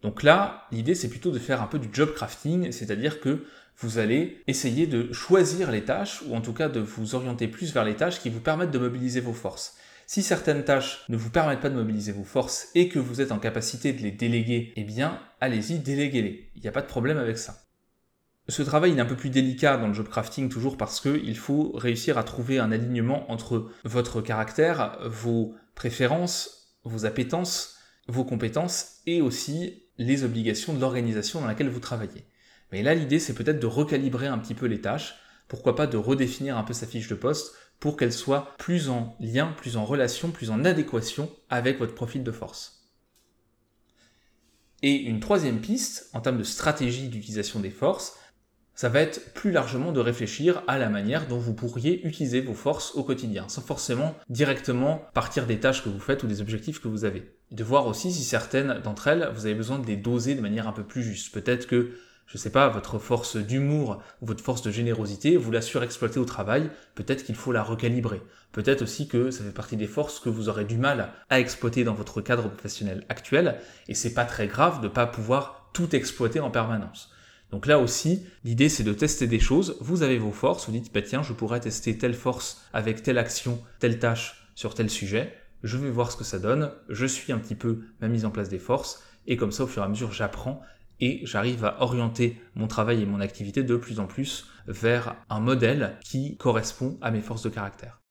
Donc 0.03 0.23
là, 0.23 0.67
l'idée 0.71 0.95
c'est 0.95 1.09
plutôt 1.09 1.31
de 1.31 1.39
faire 1.39 1.61
un 1.61 1.67
peu 1.67 1.79
du 1.79 1.89
job 1.91 2.13
crafting, 2.13 2.71
c'est-à-dire 2.71 3.19
que 3.19 3.43
vous 3.77 3.97
allez 3.97 4.41
essayer 4.47 4.87
de 4.87 5.11
choisir 5.11 5.69
les 5.69 5.83
tâches, 5.83 6.21
ou 6.27 6.33
en 6.33 6.39
tout 6.39 6.53
cas 6.53 6.69
de 6.69 6.79
vous 6.79 7.13
orienter 7.13 7.49
plus 7.49 7.73
vers 7.73 7.83
les 7.83 7.97
tâches 7.97 8.21
qui 8.21 8.29
vous 8.29 8.39
permettent 8.39 8.71
de 8.71 8.79
mobiliser 8.79 9.19
vos 9.19 9.33
forces. 9.33 9.75
Si 10.07 10.23
certaines 10.23 10.63
tâches 10.63 11.03
ne 11.09 11.17
vous 11.17 11.29
permettent 11.29 11.59
pas 11.59 11.69
de 11.69 11.75
mobiliser 11.75 12.13
vos 12.13 12.23
forces 12.23 12.69
et 12.73 12.87
que 12.87 12.99
vous 12.99 13.19
êtes 13.19 13.33
en 13.33 13.39
capacité 13.39 13.91
de 13.91 14.01
les 14.01 14.11
déléguer, 14.11 14.71
eh 14.77 14.85
bien, 14.85 15.19
allez-y, 15.41 15.79
déléguez-les. 15.79 16.51
Il 16.55 16.61
n'y 16.61 16.69
a 16.69 16.71
pas 16.71 16.81
de 16.81 16.87
problème 16.87 17.17
avec 17.17 17.37
ça. 17.37 17.64
Ce 18.47 18.61
travail 18.61 18.91
est 18.91 18.99
un 18.99 19.05
peu 19.05 19.15
plus 19.15 19.31
délicat 19.31 19.77
dans 19.77 19.87
le 19.87 19.93
job 19.93 20.07
crafting 20.07 20.49
toujours 20.49 20.77
parce 20.77 21.01
qu'il 21.01 21.37
faut 21.37 21.71
réussir 21.73 22.19
à 22.19 22.23
trouver 22.23 22.59
un 22.59 22.71
alignement 22.71 23.31
entre 23.31 23.71
votre 23.83 24.21
caractère, 24.21 24.99
vos 25.05 25.55
préférences, 25.73 26.77
vos 26.83 27.07
appétences, 27.07 27.77
vos 28.07 28.23
compétences 28.23 28.97
et 29.07 29.21
aussi 29.21 29.83
les 29.97 30.23
obligations 30.23 30.73
de 30.73 30.79
l'organisation 30.79 31.41
dans 31.41 31.47
laquelle 31.47 31.69
vous 31.69 31.79
travaillez. 31.79 32.27
Mais 32.71 32.83
là, 32.83 32.93
l'idée, 32.93 33.19
c'est 33.19 33.33
peut-être 33.33 33.59
de 33.59 33.67
recalibrer 33.67 34.27
un 34.27 34.37
petit 34.37 34.53
peu 34.53 34.67
les 34.67 34.81
tâches, 34.81 35.15
pourquoi 35.47 35.75
pas 35.75 35.87
de 35.87 35.97
redéfinir 35.97 36.57
un 36.57 36.63
peu 36.63 36.73
sa 36.73 36.85
fiche 36.85 37.07
de 37.07 37.15
poste 37.15 37.55
pour 37.79 37.97
qu'elle 37.97 38.13
soit 38.13 38.55
plus 38.57 38.89
en 38.89 39.15
lien, 39.19 39.53
plus 39.57 39.75
en 39.75 39.85
relation, 39.85 40.31
plus 40.31 40.51
en 40.51 40.65
adéquation 40.65 41.31
avec 41.49 41.79
votre 41.79 41.95
profil 41.95 42.23
de 42.23 42.31
force. 42.31 42.89
Et 44.81 44.95
une 44.95 45.19
troisième 45.19 45.61
piste, 45.61 46.09
en 46.13 46.21
termes 46.21 46.37
de 46.37 46.43
stratégie 46.43 47.07
d'utilisation 47.07 47.59
des 47.59 47.71
forces, 47.71 48.17
ça 48.75 48.89
va 48.89 48.99
être 48.99 49.33
plus 49.33 49.51
largement 49.51 49.91
de 49.91 50.01
réfléchir 50.01 50.61
à 50.67 50.77
la 50.77 50.89
manière 50.89 51.27
dont 51.27 51.37
vous 51.37 51.53
pourriez 51.53 52.05
utiliser 52.05 52.41
vos 52.41 52.53
forces 52.53 52.93
au 52.95 53.03
quotidien, 53.03 53.47
sans 53.47 53.61
forcément 53.61 54.15
directement 54.29 55.05
partir 55.13 55.45
des 55.45 55.59
tâches 55.59 55.83
que 55.83 55.89
vous 55.89 55.99
faites 55.99 56.23
ou 56.23 56.27
des 56.27 56.41
objectifs 56.41 56.81
que 56.81 56.89
vous 56.89 57.05
avez. 57.05 57.31
De 57.51 57.63
voir 57.63 57.87
aussi 57.87 58.11
si 58.11 58.23
certaines 58.23 58.81
d'entre 58.83 59.07
elles, 59.07 59.31
vous 59.33 59.45
avez 59.45 59.55
besoin 59.55 59.79
de 59.79 59.87
les 59.87 59.95
doser 59.95 60.35
de 60.35 60.41
manière 60.41 60.67
un 60.67 60.73
peu 60.73 60.83
plus 60.83 61.03
juste. 61.03 61.33
Peut-être 61.33 61.67
que 61.67 61.93
je 62.27 62.37
sais 62.39 62.49
pas, 62.49 62.69
votre 62.69 62.97
force 62.97 63.37
d'humour 63.37 64.01
ou 64.21 64.25
votre 64.25 64.43
force 64.43 64.63
de 64.63 64.71
générosité, 64.71 65.37
vous 65.37 65.51
la 65.51 65.61
surexploitez 65.61 66.19
au 66.19 66.25
travail, 66.25 66.71
peut-être 66.95 67.23
qu'il 67.23 67.35
faut 67.35 67.51
la 67.51 67.61
recalibrer. 67.61 68.21
Peut-être 68.51 68.81
aussi 68.81 69.07
que 69.07 69.29
ça 69.29 69.43
fait 69.43 69.51
partie 69.51 69.77
des 69.77 69.87
forces 69.87 70.19
que 70.19 70.29
vous 70.29 70.49
aurez 70.49 70.65
du 70.65 70.77
mal 70.77 71.11
à 71.29 71.39
exploiter 71.39 71.83
dans 71.83 71.93
votre 71.93 72.21
cadre 72.21 72.49
professionnel 72.49 73.05
actuel, 73.09 73.59
et 73.87 73.93
c'est 73.93 74.13
pas 74.13 74.25
très 74.25 74.47
grave 74.47 74.81
de 74.81 74.87
pas 74.87 75.05
pouvoir 75.05 75.69
tout 75.73 75.95
exploiter 75.95 76.39
en 76.39 76.49
permanence. 76.49 77.14
Donc 77.55 77.67
là 77.67 77.79
aussi, 77.79 78.25
l'idée 78.43 78.67
c'est 78.67 78.83
de 78.83 78.91
tester 78.91 79.27
des 79.27 79.39
choses. 79.39 79.77
Vous 79.79 80.03
avez 80.03 80.17
vos 80.17 80.33
forces, 80.33 80.65
vous 80.65 80.73
dites, 80.73 80.93
bah 80.93 81.01
tiens, 81.01 81.23
je 81.23 81.31
pourrais 81.31 81.61
tester 81.61 81.97
telle 81.97 82.13
force 82.13 82.61
avec 82.73 83.01
telle 83.01 83.17
action, 83.17 83.63
telle 83.79 83.97
tâche 83.97 84.45
sur 84.55 84.75
tel 84.75 84.89
sujet. 84.89 85.33
Je 85.63 85.77
vais 85.77 85.89
voir 85.89 86.11
ce 86.11 86.17
que 86.17 86.25
ça 86.25 86.37
donne. 86.37 86.73
Je 86.89 87.05
suis 87.05 87.31
un 87.31 87.39
petit 87.39 87.55
peu 87.55 87.85
ma 88.01 88.09
mise 88.09 88.25
en 88.25 88.29
place 88.29 88.49
des 88.49 88.59
forces. 88.59 89.03
Et 89.25 89.37
comme 89.37 89.53
ça, 89.53 89.63
au 89.63 89.67
fur 89.67 89.83
et 89.83 89.85
à 89.85 89.87
mesure, 89.87 90.11
j'apprends 90.11 90.61
et 90.99 91.21
j'arrive 91.23 91.63
à 91.63 91.81
orienter 91.81 92.41
mon 92.55 92.67
travail 92.67 93.01
et 93.01 93.05
mon 93.05 93.21
activité 93.21 93.63
de 93.63 93.77
plus 93.77 94.01
en 94.01 94.05
plus 94.05 94.47
vers 94.67 95.15
un 95.29 95.39
modèle 95.39 95.97
qui 96.03 96.35
correspond 96.35 96.97
à 97.01 97.09
mes 97.09 97.21
forces 97.21 97.43
de 97.43 97.49
caractère. 97.49 98.01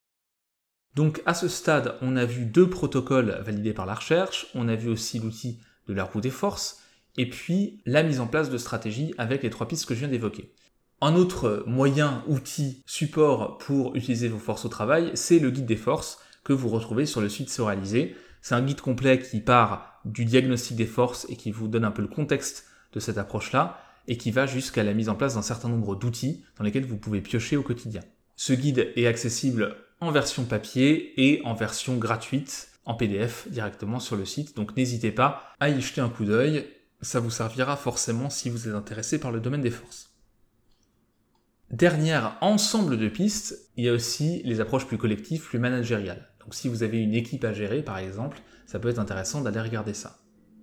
Donc 0.94 1.20
à 1.26 1.34
ce 1.34 1.48
stade, 1.48 1.96
on 2.00 2.16
a 2.16 2.24
vu 2.24 2.46
deux 2.46 2.70
protocoles 2.70 3.42
validés 3.44 3.74
par 3.74 3.84
la 3.84 3.94
recherche, 3.94 4.46
on 4.54 4.68
a 4.68 4.74
vu 4.74 4.88
aussi 4.88 5.18
l'outil 5.18 5.60
de 5.86 5.92
la 5.92 6.04
roue 6.04 6.22
des 6.22 6.30
forces, 6.30 6.80
et 7.16 7.28
puis 7.28 7.80
la 7.86 8.02
mise 8.02 8.20
en 8.20 8.26
place 8.26 8.50
de 8.50 8.58
stratégies 8.58 9.14
avec 9.18 9.42
les 9.42 9.50
trois 9.50 9.68
pistes 9.68 9.86
que 9.86 9.94
je 9.94 10.00
viens 10.00 10.08
d'évoquer. 10.08 10.52
Un 11.00 11.16
autre 11.16 11.64
moyen, 11.66 12.24
outil, 12.28 12.82
support 12.86 13.58
pour 13.58 13.94
utiliser 13.94 14.28
vos 14.28 14.38
forces 14.38 14.64
au 14.64 14.68
travail, 14.68 15.10
c'est 15.14 15.38
le 15.38 15.50
guide 15.50 15.66
des 15.66 15.76
forces 15.76 16.18
que 16.44 16.52
vous 16.52 16.68
retrouvez 16.68 17.06
sur 17.06 17.20
le 17.20 17.28
site 17.28 17.50
Soraliser. 17.50 18.16
C'est 18.40 18.54
un 18.54 18.62
guide 18.62 18.80
complet 18.80 19.18
qui 19.18 19.40
part 19.40 20.00
du 20.04 20.24
diagnostic 20.24 20.76
des 20.76 20.86
forces 20.86 21.26
et 21.28 21.36
qui 21.36 21.50
vous 21.50 21.68
donne 21.68 21.84
un 21.84 21.90
peu 21.90 22.02
le 22.02 22.08
contexte 22.08 22.66
de 22.92 23.00
cette 23.00 23.18
approche-là 23.18 23.80
et 24.06 24.16
qui 24.16 24.30
va 24.30 24.46
jusqu'à 24.46 24.82
la 24.82 24.94
mise 24.94 25.08
en 25.08 25.14
place 25.14 25.34
d'un 25.34 25.42
certain 25.42 25.68
nombre 25.68 25.96
d'outils 25.96 26.44
dans 26.58 26.64
lesquels 26.64 26.86
vous 26.86 26.98
pouvez 26.98 27.20
piocher 27.20 27.56
au 27.56 27.62
quotidien. 27.62 28.02
Ce 28.36 28.52
guide 28.52 28.92
est 28.96 29.06
accessible 29.06 29.76
en 30.00 30.10
version 30.10 30.44
papier 30.44 31.12
et 31.16 31.40
en 31.44 31.54
version 31.54 31.96
gratuite 31.96 32.68
en 32.84 32.94
PDF 32.94 33.48
directement 33.48 33.98
sur 33.98 34.16
le 34.16 34.26
site, 34.26 34.56
donc 34.56 34.76
n'hésitez 34.76 35.10
pas 35.10 35.54
à 35.60 35.70
y 35.70 35.80
jeter 35.80 36.02
un 36.02 36.10
coup 36.10 36.24
d'œil, 36.24 36.66
ça 37.04 37.20
vous 37.20 37.30
servira 37.30 37.76
forcément 37.76 38.30
si 38.30 38.50
vous 38.50 38.68
êtes 38.68 38.74
intéressé 38.74 39.18
par 39.20 39.30
le 39.30 39.40
domaine 39.40 39.60
des 39.60 39.70
forces. 39.70 40.10
Dernière 41.70 42.36
ensemble 42.40 42.98
de 42.98 43.08
pistes, 43.08 43.70
il 43.76 43.84
y 43.84 43.88
a 43.88 43.92
aussi 43.92 44.42
les 44.44 44.60
approches 44.60 44.86
plus 44.86 44.98
collectives, 44.98 45.42
plus 45.42 45.58
managériales. 45.58 46.28
Donc 46.40 46.54
si 46.54 46.68
vous 46.68 46.82
avez 46.82 46.98
une 46.98 47.14
équipe 47.14 47.44
à 47.44 47.52
gérer 47.52 47.82
par 47.82 47.98
exemple, 47.98 48.40
ça 48.66 48.78
peut 48.78 48.88
être 48.88 48.98
intéressant 48.98 49.40
d'aller 49.40 49.60
regarder 49.60 49.94
ça. 49.94 50.18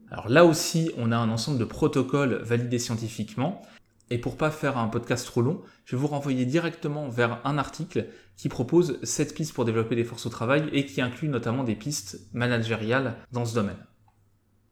Alors 0.10 0.30
là 0.30 0.46
aussi, 0.46 0.92
on 0.98 1.12
a 1.12 1.18
un 1.18 1.30
ensemble 1.30 1.58
de 1.58 1.66
protocoles 1.66 2.42
validés 2.44 2.80
scientifiquement. 2.80 3.62
Et 4.10 4.18
pour 4.18 4.36
pas 4.36 4.52
faire 4.52 4.78
un 4.78 4.90
podcast 4.90 5.26
trop 5.26 5.42
long, 5.42 5.62
je 5.86 5.96
vais 5.96 6.02
vous 6.02 6.08
renvoyer 6.08 6.46
directement 6.46 7.08
vers 7.08 7.40
un 7.46 7.58
article 7.58 8.08
qui 8.36 8.50
propose 8.50 9.00
7 9.04 9.34
pistes 9.34 9.54
pour 9.54 9.64
développer 9.64 9.96
les 9.96 10.04
forces 10.04 10.26
au 10.26 10.30
travail 10.30 10.70
et 10.74 10.86
qui 10.86 11.00
inclut 11.00 11.30
notamment 11.30 11.64
des 11.64 11.76
pistes 11.76 12.20
managériales 12.34 13.16
dans 13.32 13.46
ce 13.46 13.56
domaine. 13.56 13.78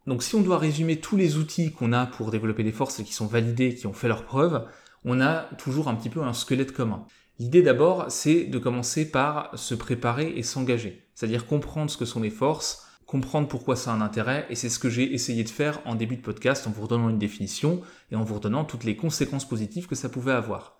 Donc 0.06 0.22
si 0.22 0.34
on 0.34 0.40
doit 0.40 0.58
résumer 0.58 0.98
tous 0.98 1.16
les 1.16 1.36
outils 1.36 1.72
qu'on 1.72 1.92
a 1.92 2.06
pour 2.06 2.30
développer 2.30 2.62
les 2.62 2.72
forces 2.72 2.98
et 3.00 3.04
qui 3.04 3.12
sont 3.12 3.26
validés, 3.26 3.74
qui 3.74 3.86
ont 3.86 3.92
fait 3.92 4.08
leurs 4.08 4.24
preuves, 4.24 4.66
on 5.04 5.20
a 5.20 5.48
toujours 5.58 5.88
un 5.88 5.94
petit 5.94 6.10
peu 6.10 6.22
un 6.22 6.32
squelette 6.32 6.72
commun. 6.72 7.06
L'idée 7.38 7.62
d'abord, 7.62 8.06
c'est 8.10 8.44
de 8.44 8.58
commencer 8.58 9.10
par 9.10 9.50
se 9.58 9.74
préparer 9.74 10.32
et 10.36 10.42
s'engager, 10.42 11.06
c'est-à-dire 11.14 11.46
comprendre 11.46 11.90
ce 11.90 11.96
que 11.96 12.04
sont 12.04 12.20
les 12.20 12.30
forces, 12.30 12.86
comprendre 13.06 13.48
pourquoi 13.48 13.76
ça 13.76 13.92
a 13.92 13.94
un 13.94 14.02
intérêt, 14.02 14.46
et 14.50 14.54
c'est 14.54 14.68
ce 14.68 14.78
que 14.78 14.90
j'ai 14.90 15.14
essayé 15.14 15.42
de 15.42 15.48
faire 15.48 15.80
en 15.86 15.94
début 15.94 16.16
de 16.16 16.22
podcast 16.22 16.66
en 16.66 16.70
vous 16.70 16.82
redonnant 16.82 17.08
une 17.08 17.18
définition 17.18 17.80
et 18.12 18.16
en 18.16 18.24
vous 18.24 18.34
redonnant 18.34 18.64
toutes 18.64 18.84
les 18.84 18.94
conséquences 18.94 19.48
positives 19.48 19.86
que 19.86 19.94
ça 19.94 20.08
pouvait 20.08 20.32
avoir. 20.32 20.76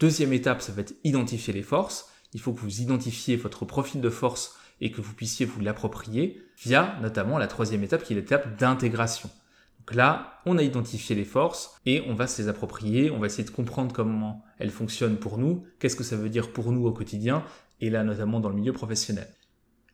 Deuxième 0.00 0.32
étape, 0.32 0.62
ça 0.62 0.72
va 0.72 0.82
être 0.82 0.94
identifier 1.02 1.52
les 1.52 1.62
forces. 1.62 2.10
Il 2.34 2.40
faut 2.40 2.52
que 2.52 2.60
vous 2.60 2.82
identifiez 2.82 3.36
votre 3.36 3.64
profil 3.64 4.00
de 4.00 4.10
force 4.10 4.56
et 4.82 4.90
que 4.90 5.00
vous 5.00 5.14
puissiez 5.14 5.46
vous 5.46 5.60
l'approprier 5.60 6.42
via 6.62 6.98
notamment 7.00 7.38
la 7.38 7.46
troisième 7.46 7.84
étape 7.84 8.02
qui 8.02 8.12
est 8.12 8.16
l'étape 8.16 8.58
d'intégration. 8.58 9.30
Donc 9.78 9.94
là, 9.94 10.40
on 10.44 10.58
a 10.58 10.62
identifié 10.62 11.14
les 11.16 11.24
forces 11.24 11.80
et 11.86 12.02
on 12.08 12.14
va 12.14 12.26
se 12.26 12.42
les 12.42 12.48
approprier, 12.48 13.10
on 13.10 13.18
va 13.18 13.26
essayer 13.26 13.44
de 13.44 13.50
comprendre 13.50 13.94
comment 13.94 14.44
elles 14.58 14.70
fonctionnent 14.70 15.16
pour 15.16 15.38
nous, 15.38 15.64
qu'est-ce 15.78 15.96
que 15.96 16.04
ça 16.04 16.16
veut 16.16 16.28
dire 16.28 16.52
pour 16.52 16.72
nous 16.72 16.84
au 16.84 16.92
quotidien, 16.92 17.44
et 17.80 17.90
là 17.90 18.02
notamment 18.02 18.40
dans 18.40 18.48
le 18.48 18.56
milieu 18.56 18.72
professionnel. 18.72 19.28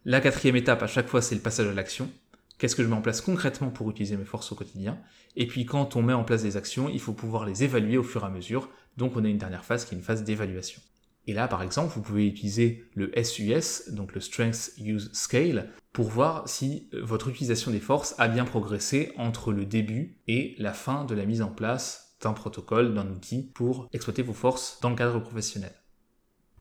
La 0.06 0.20
quatrième 0.22 0.56
étape, 0.56 0.82
à 0.82 0.86
chaque 0.86 1.08
fois, 1.08 1.20
c'est 1.20 1.34
le 1.34 1.42
passage 1.42 1.66
à 1.66 1.74
l'action. 1.74 2.10
Qu'est-ce 2.56 2.74
que 2.74 2.82
je 2.82 2.88
mets 2.88 2.96
en 2.96 3.02
place 3.02 3.20
concrètement 3.20 3.70
pour 3.70 3.90
utiliser 3.90 4.16
mes 4.16 4.24
forces 4.24 4.50
au 4.52 4.54
quotidien? 4.54 4.98
Et 5.36 5.46
puis 5.46 5.66
quand 5.66 5.96
on 5.96 6.02
met 6.02 6.14
en 6.14 6.24
place 6.24 6.42
des 6.42 6.56
actions, 6.56 6.88
il 6.88 7.00
faut 7.00 7.12
pouvoir 7.12 7.44
les 7.44 7.62
évaluer 7.62 7.98
au 7.98 8.02
fur 8.02 8.22
et 8.22 8.26
à 8.26 8.30
mesure. 8.30 8.70
Donc 8.96 9.16
on 9.16 9.24
a 9.24 9.28
une 9.28 9.38
dernière 9.38 9.64
phase 9.64 9.84
qui 9.84 9.94
est 9.94 9.98
une 9.98 10.04
phase 10.04 10.24
d'évaluation. 10.24 10.80
Et 11.28 11.34
là, 11.34 11.46
par 11.46 11.62
exemple, 11.62 11.92
vous 11.94 12.00
pouvez 12.00 12.26
utiliser 12.26 12.88
le 12.94 13.12
SUS, 13.22 13.92
donc 13.92 14.14
le 14.14 14.20
Strength 14.20 14.72
Use 14.78 15.10
Scale, 15.12 15.70
pour 15.92 16.08
voir 16.08 16.48
si 16.48 16.88
votre 16.94 17.28
utilisation 17.28 17.70
des 17.70 17.80
forces 17.80 18.14
a 18.16 18.28
bien 18.28 18.46
progressé 18.46 19.12
entre 19.18 19.52
le 19.52 19.66
début 19.66 20.16
et 20.26 20.54
la 20.58 20.72
fin 20.72 21.04
de 21.04 21.14
la 21.14 21.26
mise 21.26 21.42
en 21.42 21.50
place 21.50 22.16
d'un 22.22 22.32
protocole, 22.32 22.94
d'un 22.94 23.08
outil 23.10 23.42
pour 23.42 23.88
exploiter 23.92 24.22
vos 24.22 24.32
forces 24.32 24.80
dans 24.80 24.88
le 24.88 24.96
cadre 24.96 25.20
professionnel. 25.20 25.72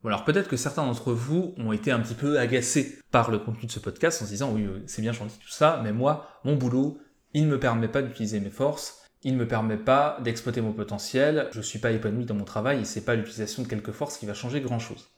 Alors 0.04 0.26
peut-être 0.26 0.50
que 0.50 0.58
certains 0.58 0.86
d'entre 0.86 1.14
vous 1.14 1.54
ont 1.58 1.72
été 1.72 1.92
un 1.92 2.00
petit 2.00 2.14
peu 2.14 2.38
agacés 2.38 3.00
par 3.10 3.32
le 3.32 3.40
contenu 3.40 3.68
de 3.68 3.72
ce 3.72 3.80
podcast 3.80 4.22
en 4.22 4.26
se 4.26 4.30
disant 4.30 4.54
oui 4.54 4.64
euh, 4.64 4.82
c'est 4.86 5.02
bien 5.02 5.12
gentil 5.12 5.38
tout 5.38 5.50
ça, 5.50 5.82
mais 5.84 5.92
moi 5.92 6.28
mon 6.46 6.56
boulot 6.56 7.00
il 7.34 7.46
ne 7.46 7.52
me 7.52 7.60
permet 7.60 7.90
pas 7.90 8.02
d'utiliser 8.02 8.40
mes 8.40 8.50
forces, 8.50 9.07
il 9.24 9.34
ne 9.34 9.40
me 9.40 9.48
permet 9.48 9.78
pas 9.78 10.18
d'exploiter 10.24 10.62
mon 10.62 10.74
potentiel, 10.74 11.48
je 11.52 11.58
ne 11.58 11.64
suis 11.64 11.80
pas 11.80 11.92
épanoui 11.92 12.26
dans 12.26 12.36
mon 12.36 12.44
travail 12.44 12.82
et 12.82 12.86
c'est 12.86 13.06
pas 13.06 13.16
l'utilisation 13.16 13.64
de 13.64 13.68
quelques 13.68 13.92
forces 13.92 14.18
qui 14.18 14.26
va 14.26 14.34
changer 14.34 14.62
grand 14.62 14.80
chose. 14.80 15.10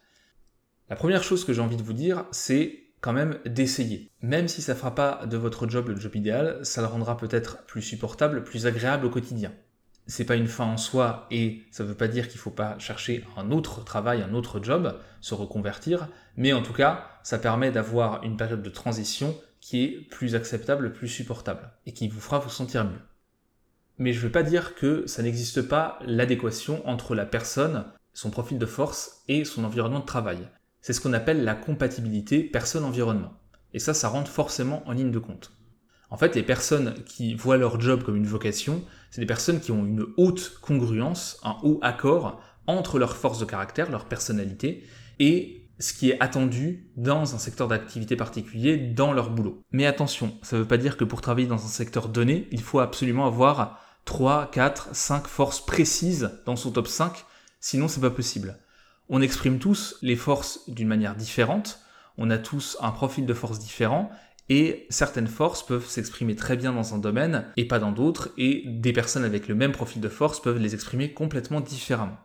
La 0.89 0.95
première 0.95 1.23
chose 1.23 1.45
que 1.45 1.53
j'ai 1.53 1.61
envie 1.61 1.77
de 1.77 1.83
vous 1.83 1.93
dire 1.93 2.25
c'est 2.31 2.83
quand 3.01 3.13
même 3.13 3.39
d'essayer. 3.45 4.11
Même 4.21 4.47
si 4.47 4.61
ça 4.61 4.75
fera 4.75 4.95
pas 4.95 5.25
de 5.25 5.37
votre 5.37 5.69
job 5.69 5.89
le 5.89 5.99
job 5.99 6.15
idéal, 6.15 6.59
ça 6.63 6.81
le 6.81 6.87
rendra 6.87 7.17
peut-être 7.17 7.65
plus 7.65 7.81
supportable, 7.81 8.43
plus 8.43 8.65
agréable 8.65 9.05
au 9.05 9.09
quotidien 9.09 9.53
c'est 10.09 10.25
pas 10.25 10.35
une 10.35 10.47
fin 10.47 10.65
en 10.65 10.77
soi 10.77 11.27
et 11.29 11.61
ça 11.69 11.83
veut 11.83 11.93
pas 11.93 12.07
dire 12.07 12.27
qu'il 12.27 12.39
faut 12.39 12.49
pas 12.49 12.77
chercher 12.79 13.23
un 13.37 13.51
autre 13.51 13.83
travail, 13.83 14.23
un 14.23 14.33
autre 14.33 14.61
job, 14.61 14.99
se 15.21 15.35
reconvertir, 15.35 16.07
mais 16.35 16.51
en 16.51 16.63
tout 16.63 16.73
cas, 16.73 17.05
ça 17.21 17.37
permet 17.37 17.71
d'avoir 17.71 18.23
une 18.23 18.35
période 18.35 18.63
de 18.63 18.69
transition 18.69 19.37
qui 19.61 19.83
est 19.83 20.09
plus 20.09 20.33
acceptable, 20.33 20.93
plus 20.93 21.07
supportable 21.07 21.69
et 21.85 21.93
qui 21.93 22.07
vous 22.07 22.19
fera 22.19 22.39
vous 22.39 22.49
sentir 22.49 22.85
mieux. 22.85 23.01
Mais 23.99 24.13
je 24.13 24.19
veux 24.19 24.31
pas 24.31 24.43
dire 24.43 24.75
que 24.75 25.05
ça 25.07 25.21
n'existe 25.21 25.61
pas 25.61 25.99
l'adéquation 26.05 26.87
entre 26.87 27.15
la 27.15 27.25
personne, 27.25 27.85
son 28.13 28.29
profil 28.29 28.57
de 28.57 28.65
force 28.65 29.23
et 29.27 29.43
son 29.43 29.65
environnement 29.65 29.99
de 29.99 30.05
travail. 30.05 30.47
C'est 30.81 30.93
ce 30.93 31.01
qu'on 31.01 31.13
appelle 31.13 31.43
la 31.43 31.53
compatibilité 31.53 32.41
personne-environnement. 32.41 33.33
Et 33.73 33.79
ça, 33.79 33.93
ça 33.93 34.07
rentre 34.07 34.31
forcément 34.31 34.87
en 34.87 34.93
ligne 34.93 35.11
de 35.11 35.19
compte. 35.19 35.51
En 36.09 36.17
fait, 36.17 36.33
les 36.35 36.43
personnes 36.43 36.95
qui 37.05 37.35
voient 37.35 37.57
leur 37.57 37.79
job 37.79 38.03
comme 38.03 38.15
une 38.15 38.25
vocation, 38.25 38.83
c'est 39.11 39.21
des 39.21 39.27
personnes 39.27 39.59
qui 39.59 39.71
ont 39.71 39.85
une 39.85 40.05
haute 40.15 40.57
congruence, 40.61 41.37
un 41.43 41.57
haut 41.61 41.79
accord 41.83 42.41
entre 42.67 42.99
leur 42.99 43.17
force 43.17 43.39
de 43.39 43.45
caractère, 43.45 43.91
leur 43.91 44.05
personnalité, 44.05 44.85
et 45.19 45.69
ce 45.77 45.93
qui 45.93 46.09
est 46.09 46.21
attendu 46.21 46.89
dans 46.95 47.35
un 47.35 47.37
secteur 47.37 47.67
d'activité 47.67 48.15
particulier 48.15 48.77
dans 48.77 49.13
leur 49.13 49.29
boulot. 49.29 49.61
Mais 49.71 49.85
attention, 49.85 50.37
ça 50.41 50.55
ne 50.55 50.61
veut 50.61 50.67
pas 50.67 50.77
dire 50.77 50.97
que 50.97 51.03
pour 51.03 51.21
travailler 51.21 51.47
dans 51.47 51.63
un 51.63 51.69
secteur 51.69 52.09
donné, 52.09 52.47
il 52.51 52.61
faut 52.61 52.79
absolument 52.79 53.27
avoir 53.27 53.79
3, 54.05 54.51
4, 54.51 54.95
5 54.95 55.27
forces 55.27 55.65
précises 55.65 56.31
dans 56.45 56.55
son 56.55 56.71
top 56.71 56.87
5, 56.87 57.25
sinon 57.59 57.87
c'est 57.87 58.01
pas 58.01 58.09
possible. 58.09 58.57
On 59.09 59.21
exprime 59.21 59.59
tous 59.59 59.95
les 60.01 60.15
forces 60.15 60.61
d'une 60.67 60.87
manière 60.87 61.15
différente, 61.15 61.79
on 62.17 62.29
a 62.29 62.37
tous 62.37 62.77
un 62.81 62.91
profil 62.91 63.25
de 63.25 63.33
force 63.33 63.59
différent, 63.59 64.11
et 64.49 64.87
certaines 64.89 65.27
forces 65.27 65.63
peuvent 65.63 65.87
s'exprimer 65.87 66.35
très 66.35 66.57
bien 66.57 66.73
dans 66.73 66.95
un 66.95 66.97
domaine 66.97 67.45
et 67.55 67.67
pas 67.67 67.79
dans 67.79 67.91
d'autres, 67.91 68.29
et 68.37 68.63
des 68.65 68.93
personnes 68.93 69.23
avec 69.23 69.47
le 69.47 69.55
même 69.55 69.71
profil 69.71 70.01
de 70.01 70.09
force 70.09 70.41
peuvent 70.41 70.57
les 70.57 70.73
exprimer 70.73 71.13
complètement 71.13 71.61
différemment. 71.61 72.17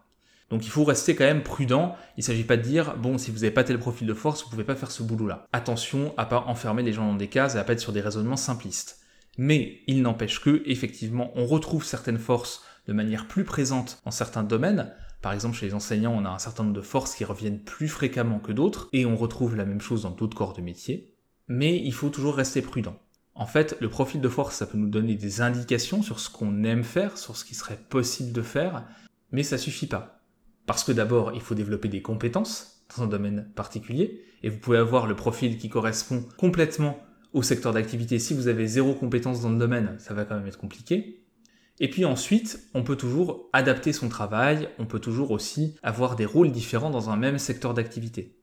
Donc 0.50 0.64
il 0.64 0.70
faut 0.70 0.84
rester 0.84 1.14
quand 1.14 1.24
même 1.24 1.42
prudent. 1.42 1.96
Il 2.16 2.20
ne 2.20 2.24
s'agit 2.24 2.44
pas 2.44 2.56
de 2.56 2.62
dire, 2.62 2.96
bon, 2.96 3.18
si 3.18 3.30
vous 3.30 3.38
n'avez 3.38 3.50
pas 3.50 3.64
tel 3.64 3.78
profil 3.78 4.06
de 4.06 4.14
force, 4.14 4.42
vous 4.42 4.48
ne 4.48 4.50
pouvez 4.50 4.64
pas 4.64 4.76
faire 4.76 4.90
ce 4.90 5.02
boulot-là. 5.02 5.46
Attention 5.52 6.14
à 6.16 6.26
pas 6.26 6.44
enfermer 6.46 6.82
les 6.82 6.92
gens 6.92 7.06
dans 7.06 7.16
des 7.16 7.28
cases 7.28 7.54
et 7.54 7.58
à 7.58 7.64
pas 7.64 7.72
être 7.72 7.80
sur 7.80 7.92
des 7.92 8.00
raisonnements 8.00 8.37
simplistes. 8.37 9.00
Mais 9.38 9.81
il 9.87 10.03
n'empêche 10.03 10.40
que, 10.40 10.62
effectivement, 10.66 11.33
on 11.35 11.47
retrouve 11.47 11.85
certaines 11.85 12.18
forces 12.18 12.62
de 12.87 12.92
manière 12.92 13.27
plus 13.27 13.44
présente 13.44 14.01
dans 14.05 14.11
certains 14.11 14.44
domaines. 14.44 14.92
Par 15.23 15.33
exemple, 15.33 15.57
chez 15.57 15.66
les 15.66 15.75
enseignants, 15.75 16.14
on 16.14 16.25
a 16.25 16.31
un 16.31 16.38
certain 16.38 16.64
nombre 16.64 16.77
de 16.77 16.83
forces 16.83 17.14
qui 17.14 17.25
reviennent 17.25 17.62
plus 17.62 17.88
fréquemment 17.88 18.38
que 18.38 18.53
d'autres, 18.53 18.88
et 18.92 19.07
on 19.07 19.16
retrouve 19.16 19.57
la 19.57 19.64
même 19.64 19.81
chose 19.81 20.03
dans 20.03 20.11
d'autres 20.11 20.37
corps 20.37 20.53
de 20.53 20.61
métier. 20.61 21.14
Mais 21.49 21.81
il 21.83 21.92
faut 21.92 22.11
toujours 22.11 22.37
rester 22.37 22.62
prudent. 22.62 22.99
En 23.35 23.47
fait, 23.47 23.77
le 23.81 23.88
profil 23.88 24.20
de 24.20 24.29
force, 24.29 24.57
ça 24.57 24.66
peut 24.66 24.79
nous 24.79 24.88
donner 24.88 25.16
des 25.16 25.40
indications 25.40 26.03
sur 26.03 26.20
ce 26.20 26.31
qu'on 26.31 26.62
aime 26.62 26.85
faire, 26.85 27.18
sur 27.18 27.37
ce 27.37 27.44
qui 27.44 27.55
serait 27.55 27.81
possible 27.88 28.33
de 28.33 28.42
faire, 28.42 28.87
mais 29.33 29.42
ça 29.42 29.59
suffit 29.59 29.87
pas. 29.87 30.20
Parce 30.66 30.85
que 30.85 30.92
d'abord, 30.92 31.33
il 31.35 31.40
faut 31.40 31.55
développer 31.55 31.88
des 31.88 32.03
compétences 32.03 32.85
dans 32.97 33.03
un 33.03 33.09
domaine 33.09 33.51
particulier, 33.57 34.23
et 34.42 34.51
vous 34.51 34.59
pouvez 34.59 34.79
avoir 34.79 35.07
le 35.07 35.16
profil 35.16 35.59
qui 35.59 35.68
correspond 35.68 36.25
complètement 36.38 36.99
au 37.35 37.42
secteur 37.42 37.75
d'activité. 37.75 38.18
Si 38.18 38.33
vous 38.33 38.49
avez 38.49 38.66
zéro 38.66 38.94
compétence 38.94 39.42
dans 39.42 39.51
le 39.51 39.59
domaine, 39.59 39.97
ça 39.99 40.14
va 40.14 40.25
quand 40.25 40.37
même 40.37 40.47
être 40.47 40.59
compliqué. 40.59 41.20
Et 41.81 41.90
puis 41.90 42.05
ensuite, 42.05 42.61
on 42.73 42.85
peut 42.85 42.97
toujours 42.97 43.51
adapter 43.53 43.92
son 43.92 44.09
travail, 44.09 44.68
on 44.79 44.87
peut 44.87 45.01
toujours 45.01 45.33
aussi 45.33 45.75
avoir 45.83 46.14
des 46.14 46.25
rôles 46.25 46.53
différents 46.53 46.90
dans 46.90 47.11
un 47.11 47.16
même 47.16 47.38
secteur 47.38 47.75
d'activité. 47.75 48.38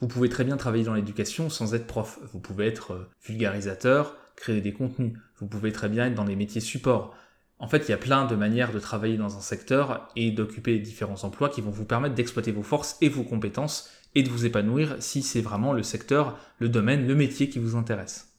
Vous 0.00 0.08
pouvez 0.08 0.28
très 0.28 0.44
bien 0.44 0.56
travailler 0.56 0.84
dans 0.84 0.94
l'éducation 0.94 1.48
sans 1.48 1.74
être 1.74 1.86
prof. 1.86 2.18
Vous 2.32 2.40
pouvez 2.40 2.66
être 2.66 2.92
euh, 2.92 3.08
vulgarisateur, 3.24 4.16
créer 4.34 4.60
des 4.60 4.72
contenus. 4.72 5.14
Vous 5.38 5.46
pouvez 5.46 5.72
très 5.72 5.88
bien 5.88 6.06
être 6.06 6.14
dans 6.14 6.24
les 6.24 6.36
métiers 6.36 6.60
support. 6.60 7.14
En 7.58 7.68
fait, 7.68 7.88
il 7.88 7.90
y 7.90 7.94
a 7.94 7.98
plein 7.98 8.26
de 8.26 8.34
manières 8.34 8.72
de 8.72 8.78
travailler 8.78 9.16
dans 9.16 9.38
un 9.38 9.40
secteur 9.40 10.08
et 10.14 10.30
d'occuper 10.30 10.78
différents 10.78 11.24
emplois 11.24 11.48
qui 11.48 11.62
vont 11.62 11.70
vous 11.70 11.86
permettre 11.86 12.14
d'exploiter 12.14 12.52
vos 12.52 12.62
forces 12.62 12.98
et 13.00 13.08
vos 13.08 13.22
compétences 13.22 13.88
et 14.16 14.22
de 14.22 14.30
vous 14.30 14.46
épanouir 14.46 14.96
si 14.98 15.22
c'est 15.22 15.42
vraiment 15.42 15.72
le 15.72 15.84
secteur, 15.84 16.38
le 16.58 16.70
domaine, 16.70 17.06
le 17.06 17.14
métier 17.14 17.48
qui 17.48 17.60
vous 17.60 17.76
intéresse. 17.76 18.32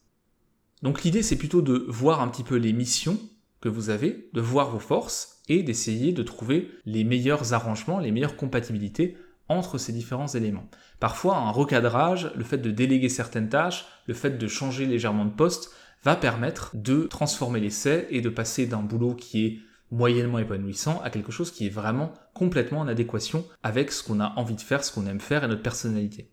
Donc 0.81 1.03
l'idée, 1.03 1.21
c'est 1.21 1.37
plutôt 1.37 1.61
de 1.61 1.85
voir 1.87 2.19
un 2.19 2.27
petit 2.27 2.43
peu 2.43 2.55
les 2.55 2.73
missions 2.73 3.17
que 3.61 3.69
vous 3.69 3.89
avez, 3.89 4.29
de 4.33 4.41
voir 4.41 4.71
vos 4.71 4.79
forces 4.79 5.41
et 5.47 5.61
d'essayer 5.61 6.11
de 6.11 6.23
trouver 6.23 6.71
les 6.85 7.03
meilleurs 7.03 7.53
arrangements, 7.53 7.99
les 7.99 8.11
meilleures 8.11 8.35
compatibilités 8.35 9.17
entre 9.49 9.77
ces 9.77 9.93
différents 9.93 10.27
éléments. 10.27 10.67
Parfois, 10.99 11.37
un 11.37 11.51
recadrage, 11.51 12.31
le 12.35 12.43
fait 12.43 12.57
de 12.57 12.71
déléguer 12.71 13.07
certaines 13.07 13.49
tâches, 13.49 13.85
le 14.07 14.15
fait 14.15 14.37
de 14.37 14.47
changer 14.47 14.87
légèrement 14.87 15.25
de 15.25 15.31
poste, 15.31 15.71
va 16.03 16.15
permettre 16.15 16.71
de 16.73 17.03
transformer 17.03 17.59
l'essai 17.59 18.07
et 18.09 18.21
de 18.21 18.29
passer 18.29 18.65
d'un 18.65 18.81
boulot 18.81 19.13
qui 19.13 19.45
est 19.45 19.59
moyennement 19.91 20.39
épanouissant 20.39 21.01
à 21.01 21.09
quelque 21.09 21.31
chose 21.31 21.51
qui 21.51 21.65
est 21.65 21.71
vraiment 21.71 22.13
complètement 22.33 22.79
en 22.79 22.87
adéquation 22.87 23.45
avec 23.63 23.91
ce 23.91 24.03
qu'on 24.03 24.19
a 24.19 24.33
envie 24.35 24.55
de 24.55 24.61
faire, 24.61 24.83
ce 24.83 24.91
qu'on 24.91 25.05
aime 25.05 25.19
faire 25.19 25.43
et 25.43 25.47
notre 25.47 25.63
personnalité. 25.63 26.31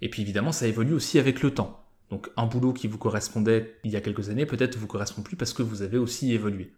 Et 0.00 0.08
puis 0.08 0.22
évidemment, 0.22 0.52
ça 0.52 0.66
évolue 0.66 0.94
aussi 0.94 1.18
avec 1.18 1.42
le 1.42 1.52
temps. 1.52 1.84
Donc 2.10 2.30
un 2.36 2.46
boulot 2.46 2.72
qui 2.72 2.88
vous 2.88 2.98
correspondait 2.98 3.78
il 3.84 3.90
y 3.90 3.96
a 3.96 4.00
quelques 4.00 4.30
années 4.30 4.46
peut-être 4.46 4.78
vous 4.78 4.86
correspond 4.86 5.22
plus 5.22 5.36
parce 5.36 5.52
que 5.52 5.62
vous 5.62 5.82
avez 5.82 5.98
aussi 5.98 6.32
évolué. 6.32 6.72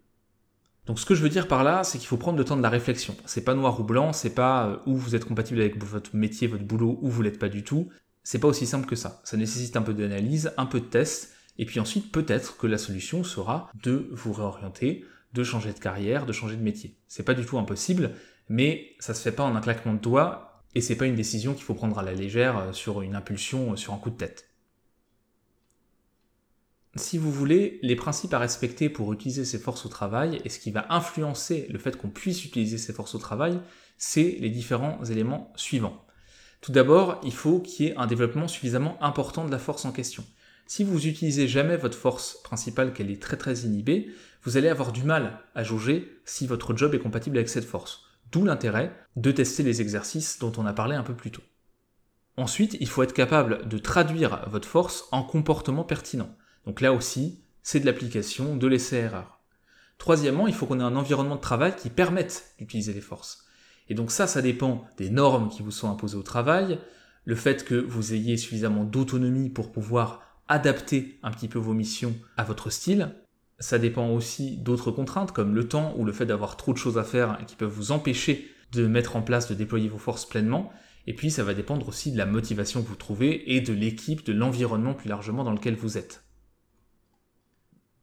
Donc 0.85 0.99
ce 0.99 1.05
que 1.05 1.15
je 1.15 1.21
veux 1.21 1.29
dire 1.29 1.47
par 1.47 1.63
là, 1.63 1.83
c'est 1.83 1.99
qu'il 1.99 2.07
faut 2.07 2.17
prendre 2.17 2.37
le 2.37 2.45
temps 2.45 2.57
de 2.57 2.61
la 2.61 2.69
réflexion. 2.69 3.15
C'est 3.25 3.43
pas 3.43 3.53
noir 3.53 3.79
ou 3.79 3.83
blanc, 3.83 4.13
c'est 4.13 4.33
pas 4.33 4.67
euh, 4.67 4.77
où 4.87 4.95
vous 4.95 5.15
êtes 5.15 5.25
compatible 5.25 5.61
avec 5.61 5.81
votre 5.83 6.15
métier, 6.15 6.47
votre 6.47 6.63
boulot, 6.63 6.97
ou 7.01 7.09
vous 7.09 7.21
l'êtes 7.21 7.39
pas 7.39 7.49
du 7.49 7.63
tout. 7.63 7.89
C'est 8.23 8.39
pas 8.39 8.47
aussi 8.47 8.65
simple 8.65 8.87
que 8.87 8.95
ça. 8.95 9.21
Ça 9.23 9.37
nécessite 9.37 9.77
un 9.77 9.83
peu 9.83 9.93
d'analyse, 9.93 10.51
un 10.57 10.65
peu 10.65 10.79
de 10.79 10.85
test, 10.85 11.33
et 11.57 11.65
puis 11.65 11.79
ensuite 11.79 12.11
peut-être 12.11 12.57
que 12.57 12.67
la 12.67 12.77
solution 12.77 13.23
sera 13.23 13.69
de 13.83 14.09
vous 14.11 14.33
réorienter, 14.33 15.05
de 15.33 15.43
changer 15.43 15.73
de 15.73 15.79
carrière, 15.79 16.25
de 16.25 16.33
changer 16.33 16.55
de 16.55 16.63
métier. 16.63 16.95
C'est 17.07 17.23
pas 17.23 17.33
du 17.33 17.45
tout 17.45 17.57
impossible, 17.57 18.11
mais 18.49 18.95
ça 18.99 19.13
se 19.13 19.21
fait 19.21 19.31
pas 19.31 19.43
en 19.43 19.55
un 19.55 19.61
claquement 19.61 19.93
de 19.93 19.99
doigts, 19.99 20.63
et 20.75 20.81
c'est 20.81 20.95
pas 20.95 21.05
une 21.05 21.15
décision 21.15 21.53
qu'il 21.53 21.63
faut 21.63 21.73
prendre 21.73 21.99
à 21.99 22.03
la 22.03 22.13
légère 22.13 22.57
euh, 22.57 22.73
sur 22.73 23.01
une 23.01 23.15
impulsion, 23.15 23.73
euh, 23.73 23.75
sur 23.75 23.93
un 23.93 23.97
coup 23.97 24.09
de 24.09 24.15
tête. 24.15 24.49
Si 26.95 27.17
vous 27.17 27.31
voulez, 27.31 27.79
les 27.83 27.95
principes 27.95 28.33
à 28.33 28.39
respecter 28.39 28.89
pour 28.89 29.13
utiliser 29.13 29.45
ces 29.45 29.59
forces 29.59 29.85
au 29.85 29.89
travail 29.89 30.41
et 30.43 30.49
ce 30.49 30.59
qui 30.59 30.71
va 30.71 30.87
influencer 30.89 31.67
le 31.69 31.79
fait 31.79 31.95
qu'on 31.97 32.09
puisse 32.09 32.43
utiliser 32.43 32.77
ces 32.77 32.91
forces 32.91 33.15
au 33.15 33.17
travail, 33.17 33.61
c'est 33.97 34.37
les 34.41 34.49
différents 34.49 35.01
éléments 35.05 35.53
suivants. 35.55 36.05
Tout 36.59 36.73
d'abord, 36.73 37.21
il 37.23 37.33
faut 37.33 37.59
qu'il 37.59 37.85
y 37.85 37.89
ait 37.89 37.95
un 37.95 38.07
développement 38.07 38.47
suffisamment 38.47 39.01
important 39.01 39.45
de 39.45 39.51
la 39.51 39.57
force 39.57 39.85
en 39.85 39.93
question. 39.93 40.25
Si 40.67 40.83
vous 40.83 41.07
utilisez 41.07 41.47
jamais 41.47 41.77
votre 41.77 41.97
force 41.97 42.37
principale, 42.43 42.93
qu'elle 42.93 43.09
est 43.09 43.21
très 43.21 43.37
très 43.37 43.59
inhibée, 43.59 44.11
vous 44.43 44.57
allez 44.57 44.69
avoir 44.69 44.91
du 44.91 45.03
mal 45.03 45.39
à 45.55 45.63
jauger 45.63 46.19
si 46.25 46.47
votre 46.47 46.75
job 46.75 46.95
est 46.95 46.99
compatible 46.99 47.37
avec 47.37 47.49
cette 47.49 47.65
force. 47.65 48.05
D'où 48.31 48.45
l'intérêt 48.45 48.95
de 49.15 49.31
tester 49.31 49.63
les 49.63 49.81
exercices 49.81 50.39
dont 50.39 50.53
on 50.57 50.65
a 50.65 50.73
parlé 50.73 50.95
un 50.95 51.03
peu 51.03 51.13
plus 51.13 51.31
tôt. 51.31 51.43
Ensuite, 52.37 52.77
il 52.79 52.87
faut 52.87 53.03
être 53.03 53.13
capable 53.13 53.67
de 53.67 53.77
traduire 53.77 54.47
votre 54.49 54.67
force 54.67 55.05
en 55.11 55.21
comportement 55.23 55.83
pertinent. 55.83 56.33
Donc 56.65 56.81
là 56.81 56.93
aussi, 56.93 57.43
c'est 57.61 57.79
de 57.79 57.85
l'application, 57.85 58.55
de 58.55 58.67
l'essai-erreur. 58.67 59.41
Troisièmement, 59.97 60.47
il 60.47 60.53
faut 60.53 60.65
qu'on 60.65 60.79
ait 60.79 60.83
un 60.83 60.95
environnement 60.95 61.35
de 61.35 61.41
travail 61.41 61.75
qui 61.75 61.89
permette 61.89 62.55
d'utiliser 62.57 62.93
les 62.93 63.01
forces. 63.01 63.45
Et 63.89 63.93
donc 63.93 64.09
ça, 64.09 64.25
ça 64.25 64.41
dépend 64.41 64.87
des 64.97 65.09
normes 65.09 65.49
qui 65.49 65.61
vous 65.61 65.71
sont 65.71 65.91
imposées 65.91 66.17
au 66.17 66.23
travail, 66.23 66.79
le 67.25 67.35
fait 67.35 67.63
que 67.65 67.75
vous 67.75 68.13
ayez 68.13 68.37
suffisamment 68.37 68.83
d'autonomie 68.83 69.49
pour 69.49 69.71
pouvoir 69.71 70.21
adapter 70.47 71.19
un 71.23 71.31
petit 71.31 71.47
peu 71.47 71.59
vos 71.59 71.73
missions 71.73 72.15
à 72.37 72.43
votre 72.43 72.69
style. 72.69 73.13
Ça 73.61 73.77
dépend 73.77 74.09
aussi 74.09 74.57
d'autres 74.57 74.91
contraintes 74.91 75.31
comme 75.31 75.53
le 75.53 75.67
temps 75.67 75.93
ou 75.95 76.03
le 76.03 76.11
fait 76.11 76.25
d'avoir 76.25 76.57
trop 76.57 76.73
de 76.73 76.77
choses 76.77 76.97
à 76.97 77.03
faire 77.03 77.37
qui 77.45 77.55
peuvent 77.55 77.71
vous 77.71 77.91
empêcher 77.91 78.49
de 78.71 78.87
mettre 78.87 79.15
en 79.15 79.21
place, 79.21 79.47
de 79.47 79.53
déployer 79.53 79.87
vos 79.87 79.99
forces 79.99 80.27
pleinement. 80.27 80.71
Et 81.05 81.13
puis 81.13 81.29
ça 81.29 81.43
va 81.43 81.53
dépendre 81.53 81.87
aussi 81.87 82.11
de 82.11 82.17
la 82.17 82.25
motivation 82.25 82.81
que 82.81 82.87
vous 82.87 82.95
trouvez 82.95 83.55
et 83.55 83.61
de 83.61 83.71
l'équipe, 83.71 84.25
de 84.25 84.33
l'environnement 84.33 84.95
plus 84.95 85.09
largement 85.09 85.43
dans 85.43 85.51
lequel 85.51 85.75
vous 85.75 85.97
êtes. 85.97 86.23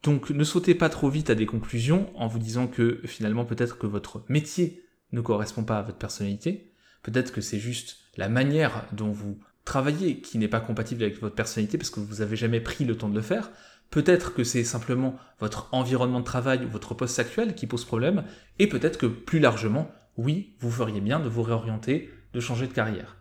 Donc 0.05 0.31
ne 0.31 0.44
sautez 0.44 0.77
pas 0.77 0.88
trop 0.88 1.11
vite 1.11 1.29
à 1.29 1.35
des 1.35 1.47
conclusions 1.47 2.09
en 2.14 2.29
vous 2.29 2.38
disant 2.38 2.68
que 2.68 3.01
finalement 3.05 3.44
peut-être 3.44 3.79
que 3.79 3.87
votre 3.87 4.25
métier 4.29 4.85
ne 5.11 5.21
correspond 5.21 5.64
pas 5.64 5.79
à 5.79 5.83
votre 5.83 5.99
personnalité, 5.99 6.73
peut-être 7.03 7.33
que 7.33 7.40
c'est 7.40 7.59
juste 7.59 7.97
la 8.16 8.29
manière 8.29 8.87
dont 8.92 9.11
vous 9.11 9.40
travaillez 9.64 10.21
qui 10.21 10.38
n'est 10.38 10.49
pas 10.49 10.61
compatible 10.61 11.03
avec 11.03 11.21
votre 11.21 11.35
personnalité 11.35 11.79
parce 11.79 11.90
que 11.90 12.01
vous 12.01 12.16
n'avez 12.16 12.37
jamais 12.37 12.61
pris 12.61 12.85
le 12.85 12.97
temps 12.97 13.09
de 13.09 13.14
le 13.14 13.23
faire, 13.23 13.51
peut-être 13.90 14.35
que 14.35 14.44
c'est 14.44 14.64
simplement 14.64 15.16
votre 15.40 15.68
environnement 15.72 16.20
de 16.20 16.24
travail 16.24 16.64
ou 16.64 16.68
votre 16.68 16.94
poste 16.94 17.18
actuel 17.18 17.55
qui 17.55 17.66
pose 17.66 17.85
problème, 17.85 18.24
et 18.59 18.68
peut-être 18.68 18.98
que 18.98 19.07
plus 19.07 19.38
largement, 19.38 19.90
oui, 20.16 20.55
vous 20.61 20.70
feriez 20.70 21.01
bien 21.01 21.20
de 21.20 21.29
vous 21.29 21.42
réorienter, 21.42 22.11
de 22.33 22.40
changer 22.40 22.66
de 22.66 22.72
carrière. 22.72 23.16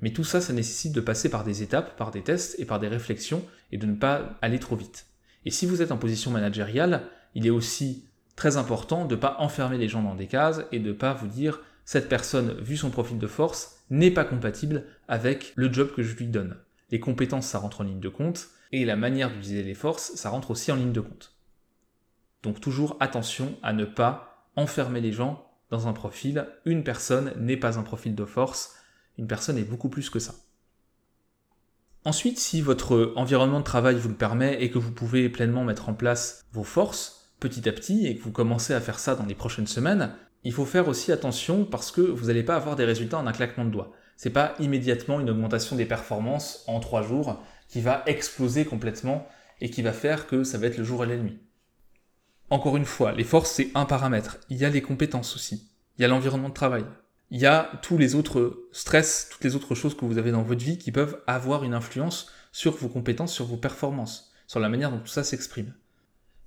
Mais 0.00 0.12
tout 0.12 0.24
ça, 0.24 0.40
ça 0.40 0.52
nécessite 0.52 0.92
de 0.92 1.00
passer 1.00 1.30
par 1.30 1.44
des 1.44 1.62
étapes, 1.62 1.96
par 1.96 2.10
des 2.10 2.22
tests 2.22 2.58
et 2.58 2.64
par 2.64 2.80
des 2.80 2.88
réflexions, 2.88 3.44
et 3.72 3.78
de 3.78 3.86
ne 3.86 3.94
pas 3.94 4.38
aller 4.42 4.58
trop 4.58 4.76
vite. 4.76 5.06
Et 5.44 5.50
si 5.50 5.66
vous 5.66 5.82
êtes 5.82 5.92
en 5.92 5.98
position 5.98 6.30
managériale, 6.30 7.08
il 7.34 7.46
est 7.46 7.50
aussi 7.50 8.08
très 8.34 8.56
important 8.56 9.04
de 9.04 9.14
ne 9.14 9.20
pas 9.20 9.36
enfermer 9.38 9.78
les 9.78 9.88
gens 9.88 10.02
dans 10.02 10.14
des 10.14 10.26
cases 10.26 10.62
et 10.72 10.78
de 10.78 10.88
ne 10.88 10.92
pas 10.92 11.14
vous 11.14 11.28
dire 11.28 11.60
cette 11.84 12.08
personne, 12.08 12.56
vu 12.60 12.76
son 12.76 12.90
profil 12.90 13.18
de 13.18 13.26
force, 13.26 13.78
n'est 13.90 14.10
pas 14.10 14.24
compatible 14.24 14.84
avec 15.08 15.52
le 15.54 15.72
job 15.72 15.92
que 15.94 16.02
je 16.02 16.16
lui 16.16 16.26
donne. 16.26 16.56
Les 16.90 17.00
compétences, 17.00 17.46
ça 17.46 17.58
rentre 17.58 17.80
en 17.80 17.84
ligne 17.84 18.00
de 18.00 18.08
compte, 18.08 18.48
et 18.72 18.84
la 18.84 18.96
manière 18.96 19.30
d'utiliser 19.30 19.62
les 19.62 19.74
forces, 19.74 20.12
ça 20.14 20.30
rentre 20.30 20.50
aussi 20.50 20.70
en 20.72 20.76
ligne 20.76 20.92
de 20.92 21.00
compte. 21.00 21.36
Donc 22.42 22.60
toujours 22.60 22.96
attention 23.00 23.56
à 23.62 23.72
ne 23.72 23.84
pas 23.84 24.48
enfermer 24.56 25.00
les 25.00 25.12
gens 25.12 25.50
dans 25.70 25.88
un 25.88 25.92
profil. 25.92 26.46
Une 26.64 26.84
personne 26.84 27.32
n'est 27.38 27.56
pas 27.56 27.78
un 27.78 27.82
profil 27.82 28.14
de 28.14 28.24
force, 28.24 28.74
une 29.18 29.26
personne 29.26 29.58
est 29.58 29.64
beaucoup 29.64 29.88
plus 29.88 30.10
que 30.10 30.18
ça. 30.18 30.34
Ensuite, 32.04 32.38
si 32.38 32.62
votre 32.62 33.14
environnement 33.16 33.58
de 33.58 33.64
travail 33.64 33.96
vous 33.96 34.08
le 34.08 34.14
permet 34.14 34.62
et 34.62 34.70
que 34.70 34.78
vous 34.78 34.92
pouvez 34.92 35.28
pleinement 35.28 35.64
mettre 35.64 35.88
en 35.88 35.94
place 35.94 36.44
vos 36.52 36.62
forces 36.62 37.32
petit 37.40 37.68
à 37.68 37.72
petit 37.72 38.06
et 38.06 38.16
que 38.16 38.22
vous 38.22 38.30
commencez 38.30 38.74
à 38.74 38.80
faire 38.80 39.00
ça 39.00 39.16
dans 39.16 39.26
les 39.26 39.34
prochaines 39.34 39.66
semaines, 39.66 40.14
il 40.44 40.52
faut 40.52 40.64
faire 40.64 40.86
aussi 40.86 41.10
attention 41.10 41.64
parce 41.64 41.90
que 41.90 42.00
vous 42.00 42.26
n'allez 42.26 42.44
pas 42.44 42.54
avoir 42.54 42.76
des 42.76 42.84
résultats 42.84 43.18
en 43.18 43.26
un 43.26 43.32
claquement 43.32 43.64
de 43.64 43.70
doigts. 43.70 43.92
C'est 44.16 44.30
pas 44.30 44.54
immédiatement 44.58 45.20
une 45.20 45.30
augmentation 45.30 45.76
des 45.76 45.86
performances 45.86 46.64
en 46.66 46.80
trois 46.80 47.02
jours 47.02 47.42
qui 47.68 47.80
va 47.80 48.02
exploser 48.06 48.64
complètement 48.64 49.28
et 49.60 49.70
qui 49.70 49.82
va 49.82 49.92
faire 49.92 50.26
que 50.26 50.42
ça 50.42 50.58
va 50.58 50.66
être 50.66 50.78
le 50.78 50.84
jour 50.84 51.04
et 51.04 51.06
la 51.06 51.16
nuit. 51.16 51.38
Encore 52.50 52.76
une 52.76 52.84
fois, 52.84 53.12
les 53.12 53.24
forces 53.24 53.50
c'est 53.50 53.70
un 53.74 53.84
paramètre. 53.84 54.38
Il 54.48 54.56
y 54.56 54.64
a 54.64 54.70
les 54.70 54.82
compétences 54.82 55.34
aussi. 55.34 55.70
Il 55.98 56.02
y 56.02 56.04
a 56.04 56.08
l'environnement 56.08 56.48
de 56.48 56.54
travail. 56.54 56.84
il 57.30 57.40
y 57.40 57.46
a 57.46 57.72
tous 57.82 57.98
les 57.98 58.14
autres 58.14 58.68
stress, 58.72 59.28
toutes 59.30 59.42
les 59.42 59.56
autres 59.56 59.74
choses 59.74 59.96
que 59.96 60.04
vous 60.04 60.18
avez 60.18 60.30
dans 60.30 60.42
votre 60.42 60.64
vie 60.64 60.78
qui 60.78 60.92
peuvent 60.92 61.20
avoir 61.26 61.64
une 61.64 61.74
influence 61.74 62.30
sur 62.52 62.76
vos 62.76 62.88
compétences, 62.88 63.32
sur 63.32 63.46
vos 63.46 63.56
performances, 63.56 64.32
sur 64.46 64.60
la 64.60 64.68
manière 64.68 64.90
dont 64.90 65.00
tout 65.00 65.08
ça 65.08 65.24
s'exprime. 65.24 65.74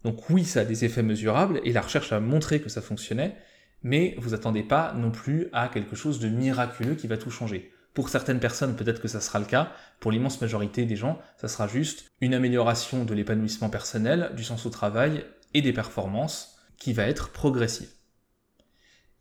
Donc 0.03 0.29
oui, 0.29 0.45
ça 0.45 0.61
a 0.61 0.65
des 0.65 0.85
effets 0.85 1.03
mesurables 1.03 1.59
et 1.65 1.73
la 1.73 1.81
recherche 1.81 2.13
a 2.13 2.19
montré 2.19 2.61
que 2.61 2.69
ça 2.69 2.81
fonctionnait, 2.81 3.35
mais 3.83 4.15
vous 4.17 4.33
attendez 4.33 4.63
pas 4.63 4.93
non 4.93 5.11
plus 5.11 5.47
à 5.53 5.67
quelque 5.67 5.95
chose 5.95 6.19
de 6.19 6.29
miraculeux 6.29 6.95
qui 6.95 7.07
va 7.07 7.17
tout 7.17 7.31
changer. 7.31 7.71
Pour 7.93 8.09
certaines 8.09 8.39
personnes, 8.39 8.75
peut-être 8.75 9.01
que 9.01 9.07
ça 9.07 9.19
sera 9.19 9.39
le 9.39 9.45
cas. 9.45 9.71
Pour 9.99 10.11
l'immense 10.11 10.39
majorité 10.39 10.85
des 10.85 10.95
gens, 10.95 11.19
ça 11.37 11.47
sera 11.47 11.67
juste 11.67 12.05
une 12.21 12.33
amélioration 12.33 13.03
de 13.03 13.13
l'épanouissement 13.13 13.69
personnel, 13.69 14.31
du 14.35 14.43
sens 14.43 14.65
au 14.65 14.69
travail 14.69 15.25
et 15.53 15.61
des 15.61 15.73
performances 15.73 16.57
qui 16.77 16.93
va 16.93 17.07
être 17.07 17.31
progressive. 17.31 17.89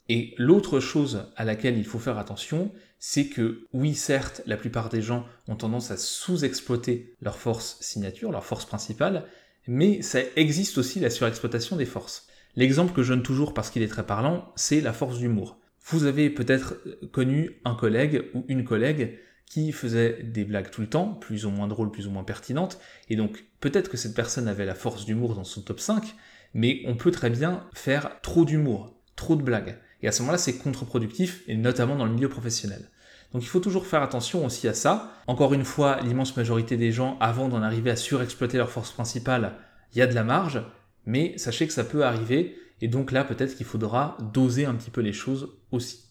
Et 0.08 0.34
l'autre 0.38 0.80
chose 0.80 1.26
à 1.36 1.44
laquelle 1.44 1.76
il 1.76 1.84
faut 1.84 1.98
faire 1.98 2.18
attention, 2.18 2.72
c'est 2.98 3.26
que 3.26 3.66
oui, 3.72 3.94
certes, 3.94 4.42
la 4.46 4.56
plupart 4.56 4.88
des 4.88 5.02
gens 5.02 5.26
ont 5.48 5.56
tendance 5.56 5.90
à 5.90 5.96
sous-exploiter 5.96 7.16
leur 7.20 7.36
force 7.36 7.78
signature, 7.80 8.30
leur 8.30 8.46
force 8.46 8.64
principale, 8.64 9.26
mais 9.66 10.02
ça 10.02 10.20
existe 10.36 10.78
aussi 10.78 10.98
la 11.00 11.10
surexploitation 11.10 11.76
des 11.76 11.84
forces. 11.84 12.27
L'exemple 12.56 12.92
que 12.92 13.02
je 13.02 13.12
donne 13.12 13.22
toujours 13.22 13.54
parce 13.54 13.70
qu'il 13.70 13.82
est 13.82 13.88
très 13.88 14.06
parlant, 14.06 14.52
c'est 14.56 14.80
la 14.80 14.92
force 14.92 15.18
d'humour. 15.18 15.58
Vous 15.86 16.04
avez 16.04 16.28
peut-être 16.28 16.76
connu 17.12 17.60
un 17.64 17.74
collègue 17.74 18.24
ou 18.34 18.44
une 18.48 18.64
collègue 18.64 19.18
qui 19.46 19.72
faisait 19.72 20.22
des 20.22 20.44
blagues 20.44 20.70
tout 20.70 20.82
le 20.82 20.88
temps, 20.88 21.14
plus 21.14 21.46
ou 21.46 21.50
moins 21.50 21.68
drôles, 21.68 21.90
plus 21.90 22.06
ou 22.06 22.10
moins 22.10 22.24
pertinentes, 22.24 22.78
et 23.08 23.16
donc 23.16 23.44
peut-être 23.60 23.88
que 23.88 23.96
cette 23.96 24.14
personne 24.14 24.48
avait 24.48 24.66
la 24.66 24.74
force 24.74 25.06
d'humour 25.06 25.34
dans 25.34 25.44
son 25.44 25.62
top 25.62 25.80
5, 25.80 26.14
mais 26.52 26.82
on 26.86 26.96
peut 26.96 27.10
très 27.10 27.30
bien 27.30 27.64
faire 27.72 28.20
trop 28.20 28.44
d'humour, 28.44 28.94
trop 29.16 29.36
de 29.36 29.42
blagues. 29.42 29.78
Et 30.02 30.08
à 30.08 30.12
ce 30.12 30.22
moment-là, 30.22 30.38
c'est 30.38 30.58
contre-productif, 30.58 31.42
et 31.48 31.56
notamment 31.56 31.96
dans 31.96 32.04
le 32.04 32.12
milieu 32.12 32.28
professionnel. 32.28 32.90
Donc 33.32 33.42
il 33.42 33.48
faut 33.48 33.60
toujours 33.60 33.86
faire 33.86 34.02
attention 34.02 34.44
aussi 34.44 34.68
à 34.68 34.74
ça. 34.74 35.12
Encore 35.26 35.52
une 35.52 35.64
fois, 35.64 36.00
l'immense 36.02 36.36
majorité 36.36 36.76
des 36.76 36.92
gens, 36.92 37.18
avant 37.20 37.48
d'en 37.48 37.62
arriver 37.62 37.90
à 37.90 37.96
surexploiter 37.96 38.58
leur 38.58 38.70
force 38.70 38.92
principale, 38.92 39.54
il 39.94 39.98
y 39.98 40.02
a 40.02 40.06
de 40.06 40.14
la 40.14 40.24
marge, 40.24 40.62
mais 41.08 41.38
sachez 41.38 41.66
que 41.66 41.72
ça 41.72 41.84
peut 41.84 42.04
arriver, 42.04 42.54
et 42.82 42.86
donc 42.86 43.12
là 43.12 43.24
peut-être 43.24 43.56
qu'il 43.56 43.64
faudra 43.64 44.18
doser 44.34 44.66
un 44.66 44.74
petit 44.74 44.90
peu 44.90 45.00
les 45.00 45.14
choses 45.14 45.56
aussi. 45.72 46.04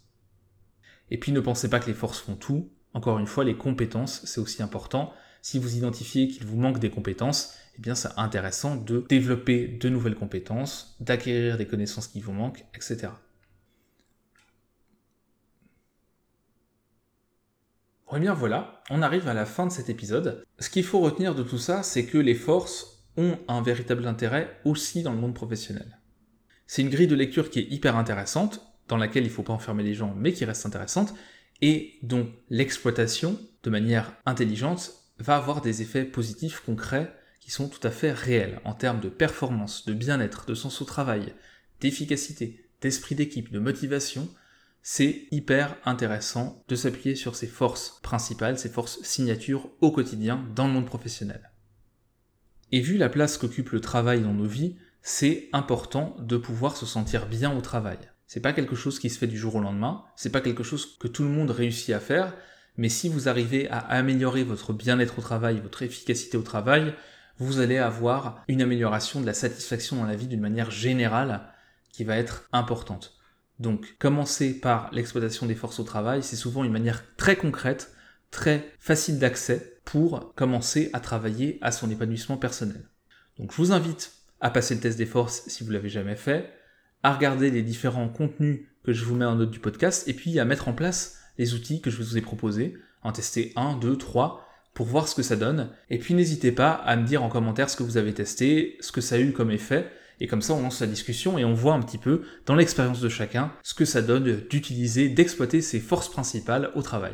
Et 1.12 1.20
puis 1.20 1.32
ne 1.32 1.40
pensez 1.40 1.70
pas 1.70 1.80
que 1.80 1.86
les 1.86 1.94
forces 1.94 2.20
font 2.20 2.36
tout. 2.36 2.72
Encore 2.96 3.20
une 3.20 3.28
fois, 3.28 3.44
les 3.44 3.56
compétences, 3.56 4.26
c'est 4.26 4.42
aussi 4.42 4.64
important. 4.64 5.14
Si 5.44 5.60
vous 5.60 5.78
identifiez 5.78 6.28
qu'il 6.28 6.48
vous 6.48 6.58
manque 6.58 6.80
des 6.80 6.90
compétences, 6.90 7.54
eh 7.78 7.82
bien 7.82 7.94
c'est 7.94 8.10
intéressant 8.18 8.76
de 8.76 9.06
développer 9.08 9.68
de 9.68 9.88
nouvelles 9.88 10.16
compétences, 10.16 10.98
d'acquérir 11.00 11.60
des 11.60 11.68
connaissances 11.68 12.08
qui 12.08 12.20
vous 12.20 12.34
manquent, 12.34 12.66
etc. 12.74 13.10
Eh 18.16 18.20
bien 18.20 18.34
voilà, 18.34 18.82
on 18.90 19.04
arrive 19.04 19.28
à 19.28 19.36
la 19.36 19.46
fin 19.46 19.68
de 19.68 19.72
cet 19.72 19.90
épisode. 19.90 20.44
Ce 20.58 20.72
qu'il 20.72 20.84
faut 20.84 21.02
retenir 21.02 21.36
de 21.36 21.44
tout 21.44 21.60
ça, 21.60 21.84
c'est 21.84 22.08
que 22.08 22.18
les 22.18 22.34
forces 22.34 22.97
ont 23.18 23.40
un 23.48 23.62
véritable 23.62 24.08
intérêt 24.08 24.60
aussi 24.64 25.04
dans 25.04 25.12
le 25.12 25.20
monde 25.20 25.34
professionnel. 25.34 26.00
C'est 26.68 26.82
une 26.82 26.90
grille 26.90 27.08
de 27.08 27.16
lecture 27.16 27.50
qui 27.50 27.60
est 27.60 27.72
hyper 27.72 27.98
intéressante, 27.98 28.62
dans 28.88 28.98
laquelle 28.98 29.24
il 29.24 29.30
ne 29.30 29.34
faut 29.34 29.44
pas 29.44 29.54
enfermer 29.54 29.84
les 29.84 29.94
gens, 29.94 30.14
mais 30.16 30.34
qui 30.34 30.46
reste 30.46 30.66
intéressante, 30.66 31.14
et 31.62 31.98
dont 32.04 32.32
l'exploitation, 32.50 33.40
de 33.64 33.70
manière 33.70 34.14
intelligente, 34.26 34.94
va 35.20 35.36
avoir 35.36 35.62
des 35.62 35.82
effets 35.82 36.06
positifs 36.06 36.62
concrets 36.66 37.12
qui 37.40 37.52
sont 37.52 37.70
tout 37.70 37.86
à 37.86 37.92
fait 37.92 38.12
réels 38.12 38.60
en 38.66 38.74
termes 38.74 39.00
de 39.00 39.10
performance, 39.10 39.86
de 39.86 39.94
bien-être, 39.94 40.46
de 40.46 40.54
sens 40.54 40.82
au 40.82 40.86
travail, 40.86 41.34
d'efficacité, 41.80 42.70
d'esprit 42.82 43.16
d'équipe, 43.16 43.52
de 43.52 43.60
motivation, 43.60 44.30
c'est 44.84 45.28
hyper 45.32 45.76
intéressant 45.86 46.64
de 46.68 46.76
s'appuyer 46.76 47.16
sur 47.16 47.36
ses 47.36 47.48
forces 47.48 48.00
principales, 48.04 48.58
ses 48.58 48.70
forces 48.70 49.02
signatures 49.02 49.70
au 49.82 49.92
quotidien 49.92 50.46
dans 50.56 50.68
le 50.68 50.74
monde 50.74 50.86
professionnel. 50.86 51.52
Et 52.72 52.82
vu 52.82 52.98
la 52.98 53.10
place 53.10 53.38
qu'occupe 53.38 53.70
le 53.72 53.80
travail 53.80 54.22
dans 54.22 54.34
nos 54.34 54.46
vies, 54.46 54.76
c'est 55.02 55.50
important 55.54 56.16
de 56.20 56.36
pouvoir 56.36 56.76
se 56.76 56.86
sentir 56.86 57.28
bien 57.28 57.56
au 57.56 57.62
travail. 57.62 57.98
C'est 58.26 58.42
pas 58.42 58.52
quelque 58.52 58.76
chose 58.76 59.00
qui 59.00 59.10
se 59.10 59.18
fait 59.18 59.28
du 59.28 59.38
jour 59.38 59.56
au 59.56 59.62
lendemain, 59.62 60.04
c'est 60.18 60.32
pas 60.32 60.42
quelque 60.42 60.64
chose 60.64 60.98
que 61.00 61.08
tout 61.08 61.24
le 61.24 61.30
monde 61.30 61.50
réussit 61.50 61.96
à 61.96 62.02
faire, 62.02 62.34
mais 62.76 62.90
si 62.90 63.08
vous 63.08 63.30
arrivez 63.30 63.70
à 63.70 63.80
améliorer 63.80 64.44
votre 64.44 64.74
bien-être 64.74 65.20
au 65.20 65.22
travail, 65.22 65.62
votre 65.62 65.82
efficacité 65.82 66.36
au 66.38 66.42
travail, 66.42 66.94
vous 67.40 67.60
allez 67.60 67.78
avoir 67.78 68.44
une 68.50 68.62
amélioration 68.62 69.22
de 69.22 69.26
la 69.26 69.34
satisfaction 69.34 69.96
dans 69.96 70.06
la 70.06 70.16
vie 70.16 70.28
d'une 70.28 70.42
manière 70.42 70.72
générale 70.72 71.42
qui 71.92 72.04
va 72.04 72.18
être 72.18 72.50
importante. 72.52 73.18
Donc 73.60 73.96
commencer 74.00 74.60
par 74.60 74.90
l'exploitation 74.92 75.46
des 75.46 75.56
forces 75.56 75.80
au 75.80 75.84
travail, 75.84 76.22
c'est 76.22 76.36
souvent 76.36 76.66
une 76.66 76.72
manière 76.72 77.04
très 77.16 77.38
concrète, 77.38 77.94
très 78.30 78.72
facile 78.78 79.20
d'accès 79.20 79.77
pour 79.88 80.34
commencer 80.36 80.90
à 80.92 81.00
travailler 81.00 81.58
à 81.62 81.72
son 81.72 81.90
épanouissement 81.90 82.36
personnel. 82.36 82.90
Donc 83.40 83.54
je 83.54 83.58
vous 83.58 83.72
invite 83.72 84.12
à 84.42 84.50
passer 84.50 84.76
le 84.76 84.82
test 84.82 84.98
des 84.98 85.06
forces 85.06 85.44
si 85.48 85.64
vous 85.64 85.72
l'avez 85.72 85.88
jamais 85.88 86.18
fait, 86.18 86.52
à 87.04 87.14
regarder 87.14 87.50
les 87.50 87.62
différents 87.62 88.10
contenus 88.10 88.68
que 88.84 88.92
je 88.92 89.06
vous 89.06 89.16
mets 89.16 89.24
en 89.24 89.36
note 89.36 89.50
du 89.50 89.60
podcast 89.60 90.06
et 90.10 90.14
puis 90.14 90.40
à 90.40 90.46
mettre 90.46 90.68
en 90.68 90.74
place 90.74 91.20
les 91.38 91.54
outils 91.54 91.80
que 91.80 91.90
je 91.90 92.04
vous 92.04 92.18
ai 92.18 92.22
proposés, 92.22 92.76
en 93.02 93.14
tester 93.14 93.54
un, 93.56 93.78
deux, 93.78 93.98
trois 93.98 94.46
pour 94.74 94.88
voir 94.88 95.08
ce 95.08 95.16
que 95.16 95.24
ça 95.24 95.38
donne. 95.38 95.70
Et 95.90 96.00
puis 96.00 96.14
n'hésitez 96.16 96.52
pas 96.52 96.72
à 96.72 96.98
me 96.98 97.08
dire 97.08 97.24
en 97.24 97.30
commentaire 97.30 97.70
ce 97.70 97.78
que 97.78 97.84
vous 97.84 97.96
avez 97.96 98.14
testé, 98.14 98.78
ce 98.82 98.92
que 98.92 99.00
ça 99.02 99.16
a 99.16 99.20
eu 99.20 99.32
comme 99.32 99.52
effet 99.52 99.90
et 100.20 100.28
comme 100.28 100.42
ça, 100.42 100.54
on 100.54 100.64
lance 100.64 100.82
la 100.82 100.88
discussion 100.88 101.38
et 101.38 101.46
on 101.46 101.54
voit 101.54 101.76
un 101.76 101.82
petit 101.82 101.98
peu, 101.98 102.24
dans 102.46 102.56
l'expérience 102.56 103.00
de 103.00 103.10
chacun, 103.10 103.54
ce 103.64 103.74
que 103.74 103.86
ça 103.86 104.02
donne 104.02 104.42
d'utiliser, 104.50 105.08
d'exploiter 105.08 105.62
ses 105.62 105.80
forces 105.80 106.10
principales 106.10 106.72
au 106.76 106.82
travail. 106.82 107.14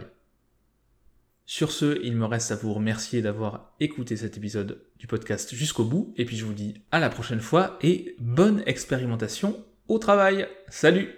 Sur 1.46 1.72
ce, 1.72 2.00
il 2.04 2.16
me 2.16 2.26
reste 2.26 2.52
à 2.52 2.56
vous 2.56 2.74
remercier 2.74 3.22
d'avoir 3.22 3.74
écouté 3.82 4.16
cet 4.16 4.38
épisode 4.38 4.82
du 4.98 5.08
podcast 5.08 5.54
jusqu'au 5.54 5.84
bout, 5.84 6.14
et 6.16 6.24
puis 6.24 6.38
je 6.38 6.46
vous 6.46 6.54
dis 6.54 6.76
à 6.92 7.00
la 7.00 7.10
prochaine 7.10 7.42
fois 7.42 7.78
et 7.82 8.16
bonne 8.20 8.64
expérimentation 8.66 9.64
au 9.90 10.00
travail. 10.00 10.48
Salut 10.70 11.10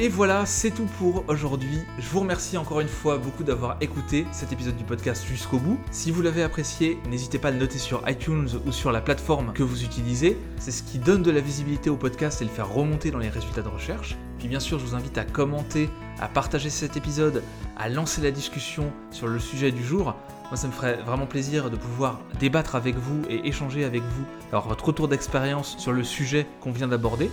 et 0.00 0.08
voilà, 0.08 0.46
c'est 0.46 0.70
tout 0.70 0.86
pour 0.96 1.24
aujourd'hui. 1.26 1.80
Je 1.98 2.08
vous 2.08 2.20
remercie 2.20 2.56
encore 2.56 2.78
une 2.78 2.86
fois 2.86 3.18
beaucoup 3.18 3.42
d'avoir 3.42 3.78
écouté 3.80 4.26
cet 4.30 4.52
épisode 4.52 4.76
du 4.76 4.84
podcast 4.84 5.26
jusqu'au 5.26 5.58
bout. 5.58 5.76
Si 5.90 6.12
vous 6.12 6.22
l'avez 6.22 6.44
apprécié, 6.44 6.98
n'hésitez 7.10 7.40
pas 7.40 7.48
à 7.48 7.50
le 7.50 7.58
noter 7.58 7.78
sur 7.78 8.08
iTunes 8.08 8.48
ou 8.64 8.70
sur 8.70 8.92
la 8.92 9.00
plateforme 9.00 9.52
que 9.52 9.64
vous 9.64 9.82
utilisez. 9.82 10.38
C'est 10.60 10.70
ce 10.70 10.84
qui 10.84 11.00
donne 11.00 11.24
de 11.24 11.32
la 11.32 11.40
visibilité 11.40 11.90
au 11.90 11.96
podcast 11.96 12.40
et 12.40 12.44
le 12.44 12.50
faire 12.50 12.72
remonter 12.72 13.10
dans 13.10 13.18
les 13.18 13.28
résultats 13.28 13.62
de 13.62 13.68
recherche. 13.68 14.16
Puis 14.38 14.48
bien 14.48 14.60
sûr, 14.60 14.78
je 14.78 14.86
vous 14.86 14.94
invite 14.94 15.18
à 15.18 15.24
commenter, 15.24 15.90
à 16.20 16.28
partager 16.28 16.70
cet 16.70 16.96
épisode, 16.96 17.42
à 17.76 17.88
lancer 17.88 18.20
la 18.20 18.30
discussion 18.30 18.92
sur 19.10 19.26
le 19.26 19.38
sujet 19.38 19.72
du 19.72 19.84
jour. 19.84 20.14
Moi, 20.48 20.56
ça 20.56 20.66
me 20.66 20.72
ferait 20.72 20.96
vraiment 21.02 21.26
plaisir 21.26 21.70
de 21.70 21.76
pouvoir 21.76 22.20
débattre 22.38 22.74
avec 22.74 22.96
vous 22.96 23.22
et 23.28 23.46
échanger 23.46 23.84
avec 23.84 24.02
vous, 24.02 24.24
votre 24.52 24.86
retour 24.86 25.08
d'expérience 25.08 25.76
sur 25.78 25.92
le 25.92 26.04
sujet 26.04 26.46
qu'on 26.60 26.72
vient 26.72 26.88
d'aborder. 26.88 27.30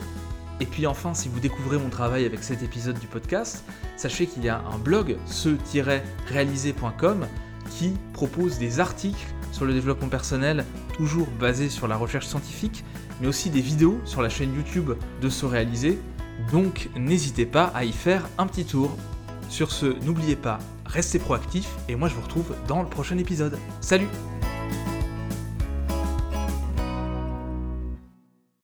Et 0.59 0.65
puis 0.65 0.87
enfin, 0.87 1.13
si 1.13 1.29
vous 1.29 1.39
découvrez 1.39 1.77
mon 1.77 1.89
travail 1.89 2.25
avec 2.25 2.43
cet 2.43 2.63
épisode 2.63 2.97
du 2.99 3.07
podcast, 3.07 3.63
sachez 3.97 4.25
qu'il 4.25 4.43
y 4.43 4.49
a 4.49 4.61
un 4.73 4.77
blog, 4.77 5.17
ce-réalisé.com, 5.25 7.27
qui 7.69 7.93
propose 8.13 8.57
des 8.57 8.79
articles 8.79 9.25
sur 9.51 9.65
le 9.65 9.73
développement 9.73 10.09
personnel, 10.09 10.65
toujours 10.95 11.27
basés 11.39 11.69
sur 11.69 11.87
la 11.87 11.97
recherche 11.97 12.27
scientifique, 12.27 12.83
mais 13.21 13.27
aussi 13.27 13.49
des 13.49 13.61
vidéos 13.61 13.99
sur 14.05 14.21
la 14.21 14.29
chaîne 14.29 14.55
YouTube 14.55 14.91
de 15.21 15.29
Se 15.29 15.45
Réaliser. 15.45 15.99
Donc 16.52 16.89
n'hésitez 16.95 17.45
pas 17.45 17.65
à 17.76 17.86
y 17.86 17.91
faire 17.91 18.28
un 18.38 18.48
petit 18.48 18.65
tour. 18.65 18.95
Sur 19.50 19.71
ce, 19.71 19.86
n'oubliez 20.04 20.36
pas, 20.36 20.60
restez 20.86 21.19
proactifs 21.19 21.69
et 21.88 21.95
moi 21.95 22.10
je 22.10 22.15
vous 22.15 22.21
retrouve 22.21 22.56
dans 22.67 22.82
le 22.82 22.89
prochain 22.89 23.17
épisode. 23.17 23.58
Salut 23.80 24.08